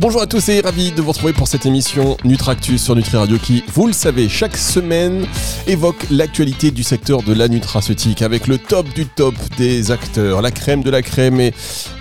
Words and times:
Bonjour 0.00 0.22
à 0.22 0.28
tous 0.28 0.48
et 0.48 0.60
ravi 0.60 0.92
de 0.92 1.02
vous 1.02 1.10
retrouver 1.10 1.32
pour 1.32 1.48
cette 1.48 1.66
émission 1.66 2.16
Nutractus 2.22 2.80
sur 2.80 2.94
Nutri 2.94 3.16
Radio 3.16 3.36
qui, 3.36 3.64
vous 3.74 3.88
le 3.88 3.92
savez, 3.92 4.28
chaque 4.28 4.56
semaine 4.56 5.26
évoque 5.66 6.06
l'actualité 6.12 6.70
du 6.70 6.84
secteur 6.84 7.24
de 7.24 7.32
la 7.32 7.48
nutraceutique 7.48 8.22
avec 8.22 8.46
le 8.46 8.58
top 8.58 8.86
du 8.94 9.06
top 9.06 9.34
des 9.56 9.90
acteurs, 9.90 10.40
la 10.40 10.52
crème 10.52 10.84
de 10.84 10.90
la 10.90 11.02
crème 11.02 11.40
et 11.40 11.52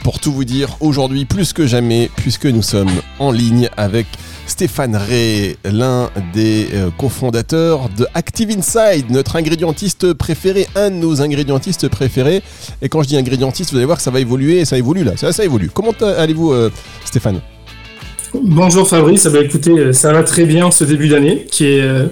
pour 0.04 0.20
tout 0.20 0.32
vous 0.32 0.46
dire, 0.46 0.78
aujourd'hui 0.80 1.26
plus 1.26 1.54
que 1.54 1.66
jamais, 1.66 2.12
puisque 2.18 2.46
nous 2.46 2.62
sommes 2.62 2.92
en 3.18 3.32
ligne 3.32 3.68
avec 3.78 4.06
Stéphane 4.46 4.96
Ray, 4.96 5.58
l'un 5.66 6.12
des 6.36 6.68
euh, 6.76 6.92
cofondateurs 6.96 7.90
de 7.90 8.06
Active 8.14 8.52
Inside, 8.52 9.10
notre 9.10 9.38
ingrédientiste 9.38 10.14
préféré, 10.14 10.68
un 10.76 10.92
de 10.92 10.98
nos 10.98 11.24
ingrédientistes 11.24 11.88
préférés. 11.88 12.44
Et 12.84 12.90
quand 12.90 13.02
je 13.02 13.08
dis 13.08 13.18
ingrédientiste, 13.18 13.72
vous 13.72 13.78
allez 13.78 13.88
voir 13.88 13.98
que 13.98 14.04
ça 14.04 14.12
va 14.12 14.20
évoluer, 14.20 14.66
ça 14.66 14.78
évolue 14.78 15.04
là, 15.04 15.18
ça, 15.18 15.34
ça 15.34 15.44
évolue. 15.44 15.72
Comment 15.74 15.94
allez-vous 16.00 16.52
euh, 16.52 16.72
Stéphane? 17.04 17.42
Bonjour 18.34 18.88
Fabrice, 18.88 19.22
ça 19.22 19.30
va 19.30 19.40
écouter, 19.40 19.94
ça 19.94 20.12
va 20.12 20.24
très 20.24 20.46
bien 20.46 20.70
ce 20.70 20.84
début 20.84 21.08
d'année 21.08 21.46
qui 21.50 21.66
est, 21.66 21.82
euh, 21.82 22.08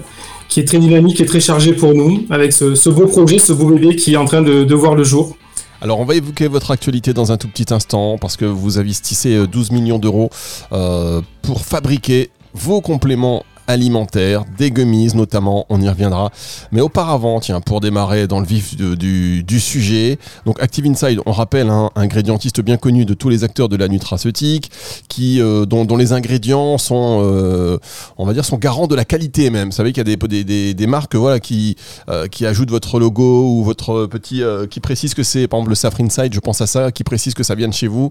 qui 0.48 0.60
est 0.60 0.64
très 0.64 0.78
dynamique 0.78 1.20
et 1.20 1.26
très 1.26 1.40
chargé 1.40 1.74
pour 1.74 1.94
nous 1.94 2.24
avec 2.30 2.52
ce, 2.52 2.88
beau 2.88 3.06
projet, 3.06 3.38
ce 3.38 3.52
beau 3.52 3.68
bébé 3.68 3.96
qui 3.96 4.14
est 4.14 4.16
en 4.16 4.24
train 4.24 4.40
de, 4.40 4.74
voir 4.74 4.94
le 4.94 5.04
jour. 5.04 5.36
Alors 5.82 6.00
on 6.00 6.04
va 6.04 6.14
évoquer 6.14 6.48
votre 6.48 6.70
actualité 6.70 7.12
dans 7.12 7.32
un 7.32 7.36
tout 7.36 7.48
petit 7.48 7.72
instant 7.72 8.16
parce 8.18 8.36
que 8.36 8.46
vous 8.46 8.78
investissez 8.78 9.46
12 9.46 9.70
euh, 9.70 9.74
millions 9.74 9.98
d'euros 9.98 10.30
euh, 10.72 11.20
pour 11.42 11.66
fabriquer 11.66 12.30
vos 12.54 12.80
compléments 12.80 13.44
alimentaire, 13.66 14.44
des 14.58 14.70
gummies 14.70 14.96
notamment, 15.14 15.66
on 15.68 15.80
y 15.80 15.88
reviendra. 15.88 16.30
Mais 16.72 16.80
auparavant, 16.80 17.40
tiens, 17.40 17.60
pour 17.60 17.80
démarrer 17.80 18.26
dans 18.26 18.40
le 18.40 18.46
vif 18.46 18.76
du, 18.76 19.60
sujet, 19.60 20.18
donc 20.44 20.60
Active 20.62 20.86
Inside, 20.86 21.20
on 21.26 21.32
rappelle 21.32 21.70
un 21.70 21.90
ingrédientiste 21.94 22.60
bien 22.60 22.76
connu 22.76 23.04
de 23.04 23.14
tous 23.14 23.28
les 23.28 23.44
acteurs 23.44 23.68
de 23.68 23.76
la 23.76 23.88
nutraceutique, 23.88 24.70
qui, 25.08 25.40
euh, 25.40 25.64
dont, 25.66 25.96
les 25.96 26.12
ingrédients 26.12 26.78
sont, 26.78 27.20
euh, 27.22 27.78
on 28.18 28.26
va 28.26 28.34
dire, 28.34 28.44
sont 28.44 28.58
garants 28.58 28.86
de 28.86 28.94
la 28.94 29.04
qualité 29.04 29.50
même. 29.50 29.68
Vous 29.68 29.74
savez 29.74 29.92
qu'il 29.92 30.06
y 30.06 30.12
a 30.12 30.16
des, 30.16 30.44
des, 30.44 30.74
des, 30.74 30.86
marques 30.86 31.14
voilà, 31.14 31.40
qui, 31.40 31.76
euh, 32.08 32.26
qui 32.28 32.44
ajoutent 32.46 32.70
votre 32.70 32.98
logo 32.98 33.44
ou 33.50 33.64
votre 33.64 34.06
petit, 34.06 34.42
qui 34.70 34.80
précise 34.80 35.14
que 35.14 35.22
c'est, 35.22 35.48
par 35.48 35.58
exemple, 35.58 35.70
le 35.70 35.76
Safri 35.76 36.04
Inside, 36.04 36.34
je 36.34 36.40
pense 36.40 36.60
à 36.60 36.66
ça, 36.66 36.92
qui 36.92 37.04
précise 37.04 37.34
que 37.34 37.42
ça 37.42 37.54
vient 37.54 37.68
de 37.68 37.74
chez 37.74 37.88
vous, 37.88 38.10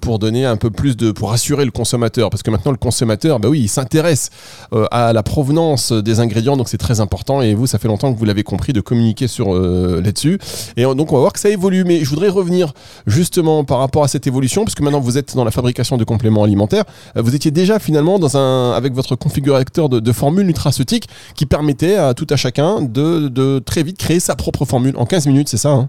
pour 0.00 0.18
donner 0.18 0.44
un 0.44 0.56
peu 0.56 0.70
plus 0.70 0.96
de, 0.96 1.12
pour 1.12 1.30
rassurer 1.30 1.64
le 1.64 1.70
consommateur. 1.70 2.30
Parce 2.30 2.42
que 2.42 2.50
maintenant, 2.50 2.72
le 2.72 2.78
consommateur, 2.78 3.40
bah 3.40 3.48
oui, 3.48 3.60
il 3.60 3.68
s'intéresse 3.68 4.30
euh, 4.59 4.59
à 4.90 5.12
la 5.12 5.22
provenance 5.22 5.92
des 5.92 6.20
ingrédients, 6.20 6.56
donc 6.56 6.68
c'est 6.68 6.78
très 6.78 7.00
important. 7.00 7.42
Et 7.42 7.54
vous, 7.54 7.66
ça 7.66 7.78
fait 7.78 7.88
longtemps 7.88 8.12
que 8.12 8.18
vous 8.18 8.24
l'avez 8.24 8.42
compris 8.42 8.72
de 8.72 8.80
communiquer 8.80 9.28
sur 9.28 9.54
euh, 9.54 10.00
là-dessus. 10.02 10.38
Et 10.76 10.82
donc 10.82 11.12
on 11.12 11.16
va 11.16 11.20
voir 11.20 11.32
que 11.32 11.40
ça 11.40 11.48
évolue. 11.48 11.84
Mais 11.84 12.04
je 12.04 12.10
voudrais 12.10 12.28
revenir 12.28 12.72
justement 13.06 13.64
par 13.64 13.78
rapport 13.78 14.04
à 14.04 14.08
cette 14.08 14.26
évolution, 14.26 14.64
parce 14.64 14.74
que 14.74 14.82
maintenant 14.82 15.00
vous 15.00 15.18
êtes 15.18 15.34
dans 15.34 15.44
la 15.44 15.50
fabrication 15.50 15.96
de 15.96 16.04
compléments 16.04 16.44
alimentaires. 16.44 16.84
Euh, 17.16 17.22
vous 17.22 17.34
étiez 17.34 17.50
déjà 17.50 17.78
finalement 17.78 18.18
dans 18.18 18.36
un 18.36 18.72
avec 18.72 18.92
votre 18.92 19.16
configurateur 19.16 19.88
de, 19.88 20.00
de 20.00 20.12
formules 20.12 20.46
nutraceutiques 20.46 21.08
qui 21.34 21.46
permettait 21.46 21.96
à 21.96 22.14
tout 22.14 22.26
à 22.30 22.36
chacun 22.36 22.82
de, 22.82 23.28
de, 23.28 23.58
très 23.58 23.82
vite 23.82 23.98
créer 23.98 24.20
sa 24.20 24.36
propre 24.36 24.64
formule 24.64 24.94
en 24.96 25.06
15 25.06 25.26
minutes, 25.26 25.48
c'est 25.48 25.56
ça 25.56 25.70
hein? 25.70 25.88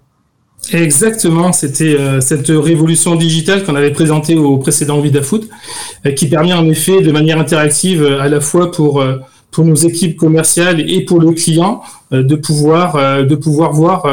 Exactement, 0.70 1.52
c'était 1.52 1.96
euh, 2.00 2.22
cette 2.22 2.48
révolution 2.48 3.16
digitale 3.16 3.64
qu'on 3.64 3.76
avait 3.76 3.92
présentée 3.92 4.36
au 4.36 4.58
précédent 4.58 5.02
VidaFood, 5.02 5.50
euh, 6.06 6.12
qui 6.12 6.28
permet 6.28 6.54
en 6.54 6.68
effet 6.70 7.02
de 7.02 7.12
manière 7.12 7.40
interactive 7.40 8.04
euh, 8.04 8.22
à 8.22 8.30
la 8.30 8.40
fois 8.40 8.72
pour 8.72 9.04
pour 9.50 9.66
nos 9.66 9.76
équipes 9.76 10.16
commerciales 10.16 10.80
et 10.90 11.04
pour 11.04 11.20
le 11.20 11.34
client 11.34 11.82
de 12.12 12.36
pouvoir 12.36 13.26
de 13.26 13.36
pouvoir 13.36 13.74
voir 13.74 14.06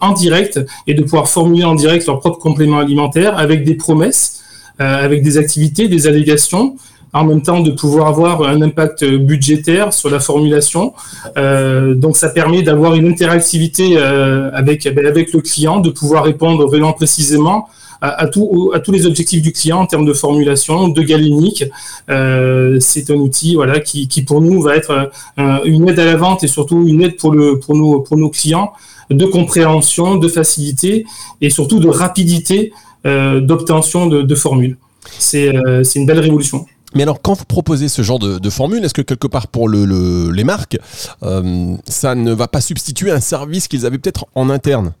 en 0.00 0.12
direct 0.14 0.58
et 0.86 0.94
de 0.94 1.02
pouvoir 1.02 1.28
formuler 1.28 1.64
en 1.64 1.74
direct 1.74 2.06
leur 2.06 2.20
propre 2.20 2.38
complément 2.38 2.78
alimentaire 2.78 3.36
avec 3.36 3.64
des 3.64 3.74
promesses, 3.74 4.40
avec 4.78 5.22
des 5.22 5.36
activités, 5.36 5.88
des 5.88 6.06
allégations 6.06 6.76
en 7.12 7.24
même 7.24 7.42
temps 7.42 7.60
de 7.60 7.70
pouvoir 7.70 8.08
avoir 8.08 8.42
un 8.42 8.60
impact 8.62 9.04
budgétaire 9.04 9.92
sur 9.92 10.10
la 10.10 10.20
formulation. 10.20 10.92
Euh, 11.36 11.94
donc 11.94 12.16
ça 12.16 12.28
permet 12.28 12.62
d'avoir 12.62 12.94
une 12.94 13.08
interactivité 13.08 13.96
euh, 13.96 14.50
avec, 14.52 14.86
avec 14.86 15.32
le 15.32 15.40
client, 15.40 15.80
de 15.80 15.90
pouvoir 15.90 16.24
répondre 16.24 16.66
vraiment 16.66 16.92
précisément 16.92 17.68
à, 18.00 18.26
tout, 18.28 18.70
à 18.74 18.80
tous 18.80 18.92
les 18.92 19.06
objectifs 19.06 19.42
du 19.42 19.52
client 19.52 19.80
en 19.80 19.86
termes 19.86 20.04
de 20.04 20.12
formulation, 20.12 20.88
de 20.88 21.02
galénique. 21.02 21.64
Euh, 22.10 22.78
c'est 22.80 23.10
un 23.10 23.16
outil 23.16 23.54
voilà, 23.54 23.80
qui, 23.80 24.08
qui, 24.08 24.22
pour 24.22 24.40
nous 24.40 24.60
va 24.62 24.76
être 24.76 25.10
euh, 25.38 25.58
une 25.64 25.88
aide 25.88 25.98
à 25.98 26.04
la 26.04 26.16
vente 26.16 26.44
et 26.44 26.48
surtout 26.48 26.86
une 26.86 27.02
aide 27.02 27.16
pour, 27.16 27.32
le, 27.32 27.58
pour, 27.58 27.76
nos, 27.76 28.00
pour 28.00 28.16
nos 28.16 28.30
clients 28.30 28.72
de 29.10 29.24
compréhension, 29.24 30.16
de 30.16 30.28
facilité 30.28 31.06
et 31.40 31.50
surtout 31.50 31.80
de 31.80 31.88
rapidité 31.88 32.72
euh, 33.06 33.40
d'obtention 33.40 34.06
de, 34.06 34.22
de 34.22 34.34
formules. 34.34 34.76
C'est 35.18 35.52
une 35.94 36.06
belle 36.06 36.20
révolution. 36.20 36.66
Mais 36.94 37.02
alors, 37.02 37.20
quand 37.20 37.34
vous 37.34 37.44
proposez 37.44 37.88
ce 37.88 38.02
genre 38.02 38.18
de, 38.18 38.50
formule, 38.50 38.84
est-ce 38.84 38.94
que 38.94 39.02
quelque 39.02 39.26
part 39.26 39.48
pour 39.48 39.68
le, 39.68 40.30
les 40.30 40.44
marques, 40.44 40.78
euh, 41.22 41.74
ça 41.86 42.14
ne 42.14 42.32
va 42.32 42.48
pas 42.48 42.60
substituer 42.60 43.10
un 43.10 43.20
service 43.20 43.68
qu'ils 43.68 43.84
avaient 43.84 43.98
peut-être 43.98 44.26
en 44.34 44.48
interne? 44.48 44.92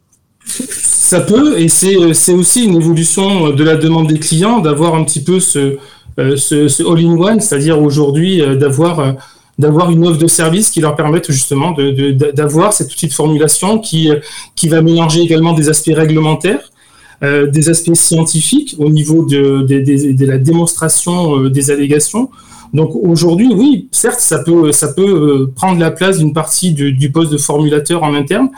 Ça 0.44 1.20
peut, 1.20 1.58
et 1.58 1.68
c'est 1.68 1.96
aussi 2.32 2.64
une 2.64 2.76
évolution 2.76 3.50
de 3.50 3.64
la 3.64 3.76
demande 3.76 4.08
des 4.08 4.18
clients 4.18 4.60
d'avoir 4.60 4.94
un 4.94 5.04
petit 5.04 5.22
peu 5.22 5.40
ce, 5.40 5.78
euh, 6.18 6.36
all-in-one, 6.80 7.40
c'est-à-dire 7.40 7.80
aujourd'hui 7.80 8.42
euh, 8.42 8.56
d'avoir 8.56 9.90
une 9.90 10.06
offre 10.06 10.18
de 10.18 10.26
service 10.26 10.70
qui 10.70 10.80
leur 10.80 10.96
permette 10.96 11.30
justement 11.30 11.74
d'avoir 12.34 12.72
cette 12.72 12.88
petite 12.88 13.12
formulation 13.12 13.78
qui, 13.78 14.10
va 14.64 14.82
mélanger 14.82 15.20
également 15.20 15.52
des 15.52 15.68
aspects 15.68 15.94
réglementaires, 15.94 16.60
euh, 16.60 16.77
des 17.22 17.68
aspects 17.68 17.94
scientifiques 17.94 18.76
au 18.78 18.90
niveau 18.90 19.24
de, 19.24 20.24
la 20.24 20.38
démonstration 20.38 21.38
euh, 21.38 21.50
des 21.50 21.70
allégations. 21.70 22.30
Donc 22.74 22.94
aujourd'hui, 22.94 23.48
oui, 23.52 23.88
certes, 23.92 24.20
ça 24.20 24.38
peut, 24.40 24.70
euh, 24.70 25.52
prendre 25.54 25.80
la 25.80 25.90
place 25.90 26.18
d'une 26.18 26.32
partie 26.32 26.72
du, 26.72 27.10
poste 27.10 27.32
de 27.32 27.38
formulateur 27.38 28.02
en 28.02 28.14
interne, 28.14 28.50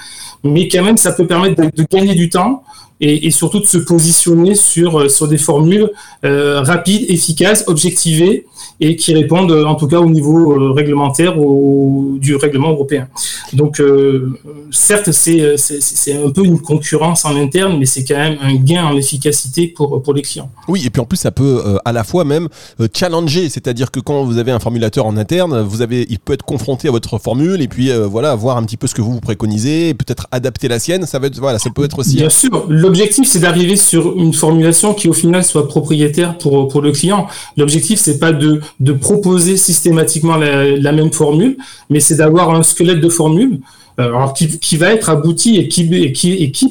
mais 0.42 0.68
quand 0.68 0.82
même, 0.82 0.96
ça 0.96 1.12
peut 1.12 1.26
permettre 1.26 1.62
de, 1.62 1.84
gagner 1.90 2.14
du 2.14 2.28
temps 2.28 2.62
et, 3.00 3.30
surtout 3.30 3.60
de 3.60 3.66
se 3.66 3.78
positionner 3.78 4.54
sur, 4.54 5.06
des 5.28 5.38
formules 5.38 5.90
euh, 6.24 6.60
rapides, 6.60 7.06
efficaces, 7.08 7.64
objectivées 7.66 8.46
et 8.80 8.96
qui 8.96 9.14
répondent 9.14 9.52
en 9.52 9.74
tout 9.74 9.86
cas 9.86 9.98
au 9.98 10.08
niveau 10.08 10.52
euh, 10.52 10.72
réglementaire 10.72 11.38
au, 11.38 12.16
du 12.18 12.34
règlement 12.34 12.70
européen. 12.70 13.08
Donc 13.52 13.78
euh, 13.78 14.32
certes, 14.70 15.10
c'est 15.12 16.14
un 16.14 16.30
peu 16.30 16.44
une 16.44 16.60
concurrence 16.60 17.24
en 17.24 17.36
interne, 17.36 17.78
mais 17.78 17.86
c'est 17.86 18.04
quand 18.04 18.16
même 18.16 18.38
un 18.40 18.54
gain 18.54 18.84
en 18.84 18.96
efficacité 18.96 19.68
pour, 19.68 20.02
pour 20.02 20.14
les 20.14 20.22
clients. 20.22 20.50
Oui, 20.66 20.82
et 20.86 20.90
puis 20.90 21.00
en 21.00 21.04
plus, 21.04 21.18
ça 21.18 21.30
peut 21.30 21.62
euh, 21.64 21.76
à 21.84 21.92
la 21.92 22.04
fois 22.04 22.24
même 22.24 22.48
challenger, 22.94 23.48
c'est-à-dire 23.50 23.90
que 23.90 24.00
quand 24.00 24.24
vous 24.24 24.38
avez 24.38 24.52
un 24.52 24.58
formulateur 24.58 25.04
en 25.04 25.16
interne, 25.16 25.60
vous 25.60 25.82
avez, 25.82 26.06
il 26.08 26.18
peut 26.18 26.32
être 26.32 26.44
confronté 26.44 26.88
à 26.88 26.90
votre 26.90 27.18
formule 27.18 27.60
et 27.60 27.68
puis 27.68 27.90
voilà, 27.92 28.34
voir 28.34 28.56
un 28.56 28.62
petit 28.64 28.76
peu 28.76 28.86
ce 28.86 28.94
que 28.94 29.02
vous 29.02 29.12
vous 29.12 29.20
préconisez, 29.20 29.94
peut-être 29.94 30.26
adapter 30.30 30.68
la 30.68 30.78
sienne, 30.78 31.06
ça, 31.06 31.18
va 31.18 31.26
être, 31.26 31.38
voilà, 31.38 31.58
ça 31.58 31.70
peut 31.70 31.84
être 31.84 31.98
aussi... 31.98 32.16
Bien 32.16 32.30
sûr, 32.30 32.66
l'objectif 32.68 33.28
c'est 33.28 33.40
d'arriver 33.40 33.76
sur 33.76 34.16
une 34.16 34.32
formulation 34.32 34.94
qui 34.94 35.08
au 35.08 35.12
final 35.12 35.44
soit 35.44 35.68
propriétaire 35.68 36.38
pour, 36.38 36.68
pour 36.68 36.80
le 36.80 36.92
client. 36.92 37.26
L'objectif 37.56 37.98
c'est 37.98 38.18
pas 38.18 38.32
de 38.32 38.60
de 38.78 38.92
proposer 38.92 39.56
systématiquement 39.56 40.36
la, 40.36 40.92
même 40.92 41.12
formule, 41.12 41.56
mais 41.88 42.00
c'est 42.00 42.16
d'avoir 42.16 42.50
un 42.54 42.62
squelette 42.62 43.00
de 43.00 43.08
formule 43.08 43.60
euh, 43.98 44.26
qui, 44.60 44.76
va 44.76 44.94
être 44.94 45.10
abouti 45.10 45.58
et 45.58 45.68
qui, 45.68 45.84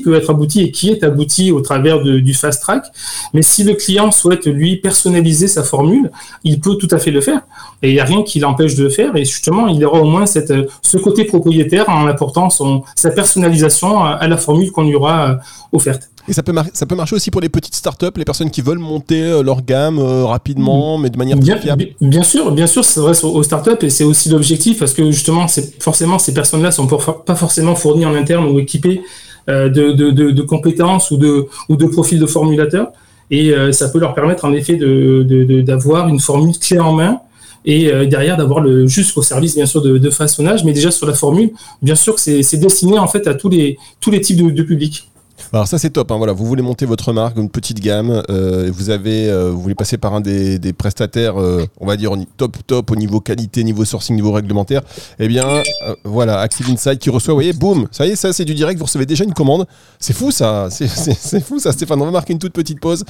peut 0.04 0.16
être 0.16 0.30
abouti 0.32 0.62
et 0.62 0.72
qui 0.72 0.90
est 0.90 1.04
abouti 1.04 1.52
au 1.52 1.62
travers 1.62 2.02
du 2.02 2.34
fast 2.34 2.62
track. 2.62 2.86
Mais 3.34 3.42
si 3.42 3.64
le 3.64 3.74
client 3.76 4.12
souhaite 4.12 4.48
lui 4.48 4.78
personnaliser 4.78 5.48
sa 5.48 5.64
formule, 5.64 6.10
il 6.44 6.60
peut 6.60 6.76
tout 6.76 6.88
à 6.92 6.98
fait 6.98 7.12
le 7.12 7.22
faire. 7.22 7.42
Et 7.84 7.90
il 7.90 7.94
n'y 7.94 8.00
a 8.00 8.06
rien 8.06 8.24
qui 8.24 8.40
l'empêche 8.40 8.76
de 8.76 8.84
le 8.84 8.90
faire. 8.90 9.16
Et 9.16 9.26
justement, 9.26 9.68
il 9.68 9.84
aura 9.86 10.02
au 10.02 10.06
moins 10.06 10.26
ce 10.26 10.98
côté 10.98 11.26
propriétaire 11.26 11.88
en 11.90 12.08
apportant 12.08 12.50
sa 12.96 13.12
personnalisation 13.12 14.04
à 14.04 14.28
la 14.28 14.38
formule 14.38 14.72
qu'on 14.72 14.84
lui 14.84 14.96
aura 14.96 15.32
euh, 15.32 15.36
offerte. 15.72 16.10
Et 16.30 16.34
ça 16.34 16.44
peut, 16.44 16.54
ça 16.74 16.86
peut 16.86 16.96
marcher 16.96 17.16
aussi 17.16 17.32
pour 17.32 17.42
les 17.42 17.50
petites 17.50 17.74
startups, 17.74 18.06
les 18.16 18.24
personnes 18.24 18.52
qui 18.52 18.62
veulent 18.62 18.78
monter 18.78 19.24
euh, 19.24 19.42
leur 19.42 19.64
gamme 19.64 19.98
euh, 19.98 20.26
rapidement, 20.26 21.00
mais 21.00 21.10
de 21.10 21.18
manière 21.18 21.38
bien, 21.38 21.58
fiable. 21.58 21.88
Bien 22.00 22.22
sûr, 22.22 22.52
bien 22.52 22.68
sûr, 22.68 22.86
c'est 22.86 23.00
vrai 23.00 23.14
aux 23.24 23.42
startups 23.42 23.84
et 23.84 23.90
c'est 23.90 24.04
aussi 24.04 24.30
l'objectif 24.30 24.78
parce 24.78 24.94
que 24.94 25.10
justement, 25.10 25.48
forcément, 25.80 26.20
ces 26.20 26.34
personnes-là 26.36 26.70
sont 26.70 26.86
pas 26.86 27.36
forcément 27.36 27.74
fournies 27.74 28.06
en 28.06 28.14
interne 28.14 28.46
ou 28.46 28.60
équipées 28.60 29.02
euh, 29.50 29.70
de, 29.70 29.92
de, 29.92 30.12
de, 30.12 30.42
compétences 30.44 31.10
ou 31.10 31.18
de, 31.18 31.48
ou 31.68 31.76
de 31.76 31.86
profils 31.88 32.20
de 32.20 32.28
formulateurs. 32.28 32.92
Et 33.32 33.54
ça 33.72 33.90
peut 33.90 34.00
leur 34.00 34.16
permettre 34.16 34.46
en 34.46 34.54
effet 34.54 34.76
d'avoir 34.76 36.08
une 36.08 36.20
formule 36.20 36.58
clé 36.58 36.80
en 36.80 36.94
main 36.94 37.20
et 37.64 37.92
derrière 38.08 38.38
d'avoir 38.38 38.60
le 38.60 38.88
jusqu'au 38.88 39.22
service 39.22 39.54
bien 39.54 39.68
sûr 39.68 39.84
de, 39.84 40.10
façonnage, 40.10 40.64
mais 40.64 40.74
déjà 40.74 40.90
sur 40.90 41.06
la 41.06 41.14
formule, 41.14 41.52
bien 41.84 41.94
sûr 41.94 42.16
que 42.16 42.22
c'est 42.22 42.58
destiné 42.58 42.98
en 42.98 43.08
fait 43.08 43.28
à 43.28 43.36
tous 43.36 43.50
les 43.50 43.78
tous 44.02 44.10
les 44.10 44.20
types 44.20 44.38
de, 44.38 44.50
de 44.50 44.64
publics. 44.64 45.09
Alors 45.52 45.68
ça 45.68 45.80
c'est 45.80 45.90
top. 45.90 46.12
Hein, 46.12 46.18
voilà, 46.18 46.34
vous 46.34 46.46
voulez 46.46 46.62
monter 46.62 46.86
votre 46.86 47.12
marque, 47.12 47.38
une 47.38 47.50
petite 47.50 47.80
gamme. 47.80 48.22
Euh, 48.30 48.70
vous 48.72 48.92
avez, 48.92 49.30
euh, 49.30 49.50
vous 49.50 49.62
voulez 49.62 49.76
passer 49.76 49.98
par 49.98 50.14
un 50.14 50.22
des, 50.22 50.74
prestataires, 50.78 51.42
euh, 51.42 51.66
on 51.80 51.88
va 51.88 51.98
dire 51.98 52.12
top 52.38 52.58
top 52.68 52.92
au 52.92 52.96
niveau 52.96 53.20
qualité, 53.20 53.64
niveau 53.64 53.84
sourcing, 53.84 54.16
niveau 54.16 54.32
réglementaire. 54.32 54.82
Eh 55.18 55.28
bien, 55.28 55.64
voilà, 56.04 56.40
Active 56.40 56.70
Insight 56.70 57.00
qui 57.00 57.10
reçoit. 57.10 57.34
Vous 57.34 57.38
voyez, 57.38 57.54
boum, 57.54 57.88
ça 57.92 58.06
y 58.06 58.12
est, 58.12 58.16
ça 58.16 58.32
c'est 58.32 58.46
du 58.46 58.54
direct. 58.54 58.78
Vous 58.80 58.86
recevez 58.86 59.08
déjà 59.08 59.24
une 59.24 59.34
commande. 59.34 59.66
C'est 60.00 60.14
fou 60.14 60.32
ça, 60.32 60.70
c'est 60.70 61.44
fou 61.44 61.60
ça, 61.60 61.72
Stéphane. 61.72 62.00
On 62.02 62.06
va 62.06 62.12
marquer 62.12 62.34
une 62.34 62.40
toute 62.40 62.54
petite 62.54 62.80
pause 62.80 63.04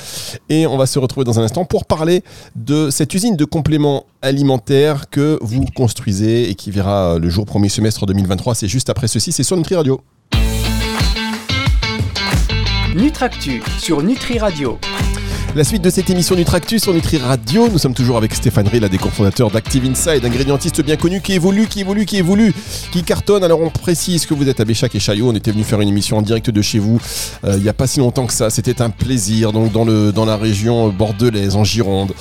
et 0.47 0.65
on 0.65 0.77
va 0.77 0.85
se 0.85 0.97
retrouver 0.97 1.25
dans 1.25 1.39
un 1.39 1.43
instant 1.43 1.65
pour 1.65 1.85
parler 1.85 2.23
de 2.55 2.89
cette 2.89 3.13
usine 3.13 3.35
de 3.35 3.45
compléments 3.45 4.05
alimentaires 4.21 5.09
que 5.09 5.37
vous 5.41 5.65
construisez 5.75 6.49
et 6.49 6.55
qui 6.55 6.71
verra 6.71 7.19
le 7.19 7.29
jour 7.29 7.45
premier 7.45 7.69
semestre 7.69 8.05
2023. 8.05 8.55
C'est 8.55 8.69
juste 8.69 8.89
après 8.89 9.07
ceci. 9.07 9.33
C'est 9.33 9.43
sur 9.43 9.57
Radio. 9.71 10.01
Nutractu 12.95 13.61
sur 13.79 14.01
Nutri 14.01 14.39
Radio. 14.39 14.79
La 15.55 15.63
suite 15.63 15.83
de 15.83 15.91
cette 15.91 16.09
émission 16.09 16.35
Nutractu 16.35 16.79
sur 16.79 16.91
Nutri 16.91 17.17
Radio, 17.17 17.67
nous 17.69 17.77
sommes 17.77 17.93
toujours 17.93 18.17
avec 18.17 18.33
Stéphane 18.33 18.67
Rill, 18.67 18.81
l'un 18.81 18.87
des 18.87 18.97
cofondateurs 18.97 19.51
d'Active 19.51 19.85
Inside, 19.85 20.25
ingrédientiste 20.25 20.81
bien 20.81 20.95
connu 20.95 21.21
qui 21.21 21.33
évolue, 21.33 21.67
qui 21.67 21.81
évolue, 21.81 22.05
qui 22.07 22.17
évolue, 22.17 22.51
qui 22.91 23.03
cartonne. 23.03 23.43
Alors 23.43 23.61
on 23.61 23.69
précise 23.69 24.25
que 24.25 24.33
vous 24.33 24.49
êtes 24.49 24.59
à 24.59 24.65
Béchac 24.65 24.95
et 24.95 24.99
Chaillot, 24.99 25.29
on 25.29 25.35
était 25.35 25.51
venu 25.51 25.63
faire 25.63 25.81
une 25.81 25.87
émission 25.87 26.17
en 26.17 26.23
direct 26.23 26.49
de 26.49 26.61
chez 26.63 26.79
vous 26.79 26.99
euh, 27.43 27.53
il 27.57 27.63
n'y 27.63 27.69
a 27.69 27.73
pas 27.73 27.85
si 27.85 27.99
longtemps 27.99 28.25
que 28.25 28.33
ça, 28.33 28.49
c'était 28.49 28.81
un 28.81 28.89
plaisir, 28.89 29.51
donc 29.51 29.71
dans, 29.71 29.85
le, 29.85 30.11
dans 30.11 30.25
la 30.25 30.35
région 30.35 30.89
bordelaise, 30.89 31.55
en 31.55 31.63
Gironde. 31.63 32.13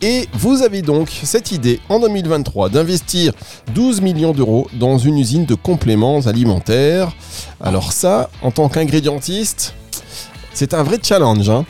Et 0.00 0.26
vous 0.32 0.62
avez 0.62 0.80
donc 0.80 1.10
cette 1.22 1.52
idée 1.52 1.80
en 1.90 2.00
2023 2.00 2.70
d'investir 2.70 3.32
12 3.74 4.00
millions 4.00 4.32
d'euros 4.32 4.68
dans 4.72 4.96
une 4.96 5.18
usine 5.18 5.44
de 5.44 5.54
compléments 5.54 6.20
alimentaires. 6.26 7.12
Alors 7.60 7.92
ça, 7.92 8.30
en 8.42 8.50
tant 8.50 8.68
qu'ingrédientiste, 8.68 9.74
c'est 10.54 10.74
un 10.74 10.82
vrai 10.82 10.98
challenge. 11.02 11.48
Hein. 11.48 11.64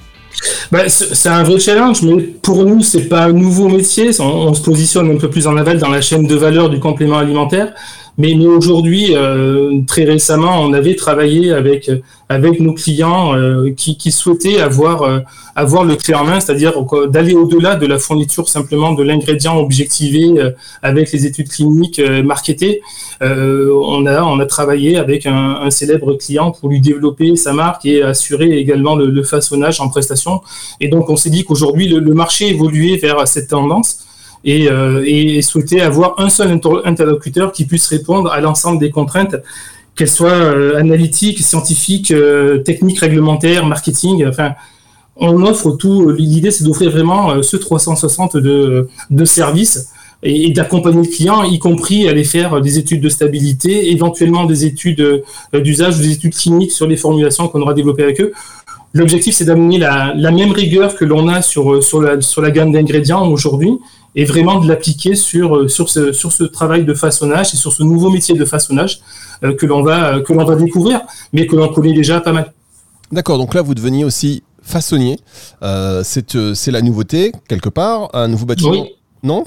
Bah, 0.71 0.89
c'est 0.89 1.29
un 1.29 1.43
vrai 1.43 1.61
challenge, 1.61 2.03
mais 2.03 2.23
pour 2.23 2.65
nous, 2.65 2.81
c'est 2.83 3.09
pas 3.09 3.25
un 3.25 3.33
nouveau 3.33 3.69
métier. 3.69 4.11
On, 4.21 4.53
se 4.55 4.63
positionne 4.63 5.11
un 5.11 5.17
peu 5.17 5.31
plus 5.31 5.47
en 5.47 5.57
aval 5.57 5.79
dans 5.79 5.89
la 5.89 6.01
chaîne 6.01 6.27
de 6.27 6.35
valeur 6.35 6.71
du 6.71 6.81
complément 6.81 7.19
alimentaire. 7.19 7.73
Mais, 8.17 8.35
aujourd'hui, 8.47 9.09
euh, 9.15 9.81
très 9.87 10.05
récemment, 10.05 10.61
on 10.61 10.73
avait 10.73 10.95
travaillé 10.95 11.53
avec 11.53 11.91
avec 12.29 12.61
nos 12.61 12.73
clients 12.73 13.37
euh, 13.37 13.73
qui, 13.77 13.97
qui, 13.97 14.11
souhaitaient 14.11 14.61
avoir 14.61 15.03
euh, 15.03 15.21
avoir 15.55 15.85
le 15.85 15.95
clé 15.95 16.15
en 16.15 16.25
main, 16.25 16.41
c'est-à-dire 16.41 16.73
d'aller 17.09 17.35
au-delà 17.35 17.77
de 17.77 17.87
la 17.87 17.99
fourniture 17.99 18.49
simplement 18.49 18.93
de 18.93 19.03
l'ingrédient 19.03 19.57
objectivé 19.59 20.33
euh, 20.39 20.51
avec 20.83 21.13
les 21.13 21.27
études 21.27 21.49
cliniques 21.49 22.01
marketées. 22.25 22.81
on 23.21 24.07
a 24.07 24.23
on 24.23 24.41
a 24.41 24.47
travaillé 24.47 24.97
avec 24.97 25.27
un, 25.27 25.59
un, 25.67 25.71
célèbre 25.71 26.15
client 26.15 26.51
pour 26.51 26.69
lui 26.69 26.81
développer 26.81 27.37
sa 27.37 27.53
marque 27.53 27.85
et 27.87 28.03
assurer 28.03 28.51
également 28.59 28.97
le, 28.97 29.07
le 29.07 29.23
façonnage 29.23 29.81
en 29.81 29.89
prestation. 29.89 30.41
Et 30.81 30.89
donc 30.89 31.11
on 31.11 31.17
s'est 31.17 31.31
dit 31.31 31.45
qu'aujourd'hui 31.45 31.89
le, 31.89 31.99
le 32.01 32.15
marché 32.15 32.49
évoluait 32.49 32.97
vers 32.97 33.27
cette 33.29 33.49
tendance 33.49 34.04
et, 34.45 34.69
euh, 34.71 35.03
et 35.07 35.43
souhaiter 35.43 35.81
avoir 35.81 36.21
un 36.21 36.29
seul 36.29 36.61
interlocuteur 36.85 37.53
qui 37.53 37.65
puisse 37.65 37.87
répondre 37.89 38.31
à 38.31 38.41
l'ensemble 38.41 38.79
des 38.79 38.91
contraintes, 38.91 39.37
qu'elles 39.97 40.09
soient 40.09 40.31
euh, 40.31 40.77
analytiques, 40.77 41.41
scientifiques, 41.41 42.11
euh, 42.11 42.59
techniques, 42.59 42.99
réglementaires, 42.99 43.65
marketing. 43.65 44.27
Enfin, 44.27 44.53
on 45.17 45.43
offre 45.45 45.73
tout. 45.73 46.11
L'idée, 46.11 46.51
c'est 46.51 46.65
d'offrir 46.65 46.91
vraiment 46.91 47.43
ce 47.43 47.57
360 47.57 48.37
de, 48.37 48.89
services 49.25 49.91
et, 50.25 50.51
d'accompagner 50.51 51.03
le 51.03 51.09
client, 51.09 51.45
y 51.45 51.61
compris 51.61 52.09
aller 52.09 52.25
faire 52.25 52.61
des 52.61 52.79
études 52.79 53.01
de 53.01 53.09
stabilité, 53.09 53.93
éventuellement 53.93 54.45
des 54.45 54.65
études 54.65 55.23
d'usage, 55.53 55.99
des 55.99 56.11
études 56.11 56.35
cliniques 56.35 56.73
sur 56.73 56.89
les 56.89 56.97
formulations 56.97 57.47
qu'on 57.47 57.63
aura 57.63 57.75
développées 57.75 58.03
avec 58.03 58.21
eux. 58.21 58.33
L'objectif, 58.93 59.37
c'est 59.37 59.45
d'amener 59.45 59.79
la, 59.79 60.15
même 60.33 60.51
rigueur 60.51 60.97
que 60.97 61.05
l'on 61.05 61.29
a 61.29 61.43
sur, 61.43 61.81
sur 61.81 62.03
la 62.43 62.51
gamme 62.51 62.73
d'ingrédients 62.73 63.25
aujourd'hui, 63.29 63.79
et 64.15 64.25
vraiment 64.25 64.61
de 64.61 64.69
l'appliquer 64.69 65.15
sur, 65.15 65.57
euh, 65.57 65.69
sur, 65.69 65.89
ce, 65.89 66.13
sur 66.13 66.33
ce 66.33 66.45
travail 66.45 66.85
de 66.85 66.95
façonnage 66.95 67.55
et 67.55 67.57
sur 67.57 67.73
ce 67.73 67.83
nouveau 67.83 68.11
métier 68.11 68.35
de 68.35 68.45
façonnage 68.45 69.01
euh, 69.43 69.55
que 69.55 69.67
l'on 69.67 69.83
va, 69.83 70.21
que 70.21 70.33
l'on 70.33 70.45
va 70.45 70.55
découvrir, 70.57 71.01
mais 71.33 71.47
que 71.47 71.57
l'on 71.57 71.69
connaît 71.69 71.93
déjà 71.93 72.21
pas 72.21 72.33
mal. 72.33 72.53
D'accord, 73.13 73.39
donc 73.39 73.55
là 73.55 73.63
vous 73.63 73.75
deveniez 73.75 74.05
aussi 74.05 74.43
façonnier. 74.63 75.19
Euh, 75.63 76.03
c'est 76.05 76.71
la 76.71 76.83
nouveauté, 76.83 77.33
quelque 77.49 77.69
part, 77.69 78.11
un 78.15 78.29
nouveau 78.29 78.47
bâtiment. 78.47 78.71
Oui. 78.71 78.95
Non? 79.23 79.45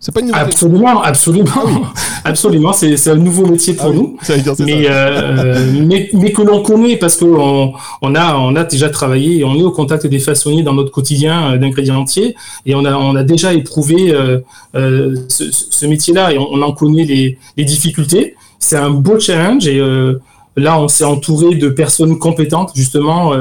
C'est 0.00 0.14
pas 0.14 0.20
une 0.20 0.26
nouvelle 0.28 0.42
Absolument, 0.42 1.02
absolument, 1.02 1.50
ah 1.66 1.92
absolument. 2.24 2.72
C'est 2.72 3.08
un 3.08 3.16
nouveau 3.16 3.46
métier 3.46 3.74
pour 3.74 3.86
ah 3.86 3.92
nous. 3.92 4.16
mais, 4.60 4.86
euh, 4.88 5.72
mais, 5.74 6.08
mais 6.12 6.32
que 6.32 6.42
l'on 6.42 6.62
connaît 6.62 6.96
parce 6.96 7.16
qu'on 7.16 7.72
on 8.02 8.14
a 8.14 8.36
on 8.36 8.54
a 8.54 8.62
déjà 8.62 8.90
travaillé 8.90 9.38
et 9.38 9.44
on 9.44 9.56
est 9.56 9.62
au 9.62 9.72
contact 9.72 10.06
des 10.06 10.20
façonniers 10.20 10.62
dans 10.62 10.74
notre 10.74 10.92
quotidien 10.92 11.52
euh, 11.52 11.58
d'ingrédients 11.58 11.96
entiers 11.98 12.36
et 12.64 12.76
on 12.76 12.84
a 12.84 12.96
on 12.96 13.16
a 13.16 13.24
déjà 13.24 13.52
éprouvé 13.54 14.12
euh, 14.12 14.38
euh 14.76 15.16
ce, 15.28 15.50
ce 15.50 15.86
métier-là 15.86 16.32
et 16.32 16.38
on, 16.38 16.62
en 16.62 16.72
connaît 16.72 17.04
les, 17.04 17.38
les 17.56 17.64
difficultés. 17.64 18.36
C'est 18.60 18.76
un 18.76 18.90
beau 18.90 19.18
challenge 19.18 19.66
et 19.66 19.80
là 20.56 20.80
on 20.80 20.86
s'est 20.86 21.04
entouré 21.04 21.56
de 21.56 21.68
personnes 21.68 22.18
compétentes 22.18 22.70
justement 22.74 23.32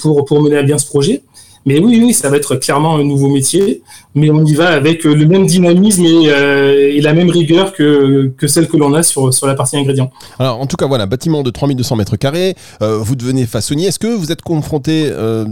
pour 0.00 0.24
pour 0.26 0.42
mener 0.42 0.58
à 0.58 0.62
bien 0.62 0.76
ce 0.76 0.86
projet. 0.86 1.22
Mais 1.64 1.78
oui, 1.78 2.00
oui, 2.02 2.12
ça 2.12 2.28
va 2.28 2.36
être 2.36 2.56
clairement 2.56 2.96
un 2.96 3.04
nouveau 3.04 3.28
métier, 3.28 3.82
mais 4.14 4.30
on 4.30 4.44
y 4.44 4.54
va 4.54 4.70
avec 4.70 5.04
le 5.04 5.26
même 5.26 5.46
dynamisme 5.46 6.04
et, 6.04 6.28
euh, 6.28 7.00
la 7.00 7.12
même 7.12 7.30
rigueur 7.30 7.72
que, 7.72 8.32
celle 8.46 8.68
que 8.68 8.76
l'on 8.76 8.92
a 8.94 9.02
sur, 9.02 9.32
sur 9.32 9.46
la 9.46 9.54
partie 9.54 9.76
ingrédients. 9.76 10.10
Alors, 10.38 10.60
en 10.60 10.66
tout 10.66 10.76
cas, 10.76 10.86
voilà, 10.86 11.06
bâtiment 11.06 11.42
de 11.42 11.50
3200 11.50 11.96
mètres 11.96 12.16
carrés, 12.16 12.54
euh, 12.82 12.98
vous 12.98 13.14
devenez 13.14 13.46
façonnier. 13.46 13.86
Est-ce 13.86 13.98
que 13.98 14.08
vous 14.08 14.32
êtes 14.32 14.42
confronté 14.42 15.08
euh, 15.10 15.44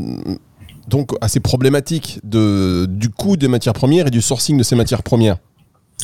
donc 0.88 1.10
à 1.20 1.28
ces 1.28 1.40
problématiques 1.40 2.20
du 2.24 3.08
coût 3.10 3.36
des 3.36 3.48
matières 3.48 3.74
premières 3.74 4.08
et 4.08 4.10
du 4.10 4.20
sourcing 4.20 4.58
de 4.58 4.62
ces 4.62 4.76
matières 4.76 5.02
premières? 5.02 5.36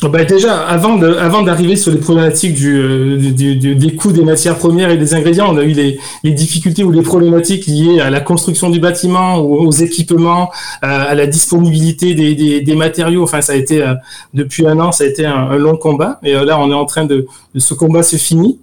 Bah 0.03 0.23
déjà, 0.25 0.59
avant 0.67 0.95
de, 0.95 1.07
avant 1.07 1.41
d'arriver 1.41 1.75
sur 1.75 1.91
les 1.91 1.97
problématiques 1.97 2.53
du, 2.53 3.33
du, 3.33 3.55
des 3.55 3.95
coûts 3.95 4.11
des 4.11 4.23
matières 4.23 4.57
premières 4.57 4.91
et 4.91 4.97
des 4.97 5.15
ingrédients, 5.15 5.47
on 5.51 5.57
a 5.57 5.63
eu 5.63 5.71
les, 5.71 5.99
les, 6.23 6.31
difficultés 6.31 6.83
ou 6.83 6.91
les 6.91 7.01
problématiques 7.01 7.65
liées 7.65 7.99
à 7.99 8.11
la 8.11 8.19
construction 8.19 8.69
du 8.69 8.79
bâtiment, 8.79 9.37
aux, 9.37 9.71
équipements, 9.71 10.51
à, 10.83 11.15
la 11.15 11.25
disponibilité 11.25 12.13
des, 12.13 12.35
des, 12.35 12.61
des, 12.61 12.75
matériaux. 12.75 13.23
Enfin, 13.23 13.41
ça 13.41 13.53
a 13.53 13.55
été 13.55 13.81
euh, 13.81 13.95
depuis 14.35 14.67
un 14.67 14.79
an, 14.79 14.91
ça 14.91 15.03
a 15.03 15.07
été 15.07 15.25
un, 15.25 15.55
long 15.55 15.77
combat. 15.77 16.19
Et 16.23 16.35
euh, 16.35 16.45
là, 16.45 16.59
on 16.59 16.69
est 16.69 16.75
en 16.75 16.85
train 16.85 17.05
de, 17.05 17.25
de 17.55 17.59
ce 17.59 17.73
combat 17.73 18.03
se 18.03 18.17
finit. 18.17 18.59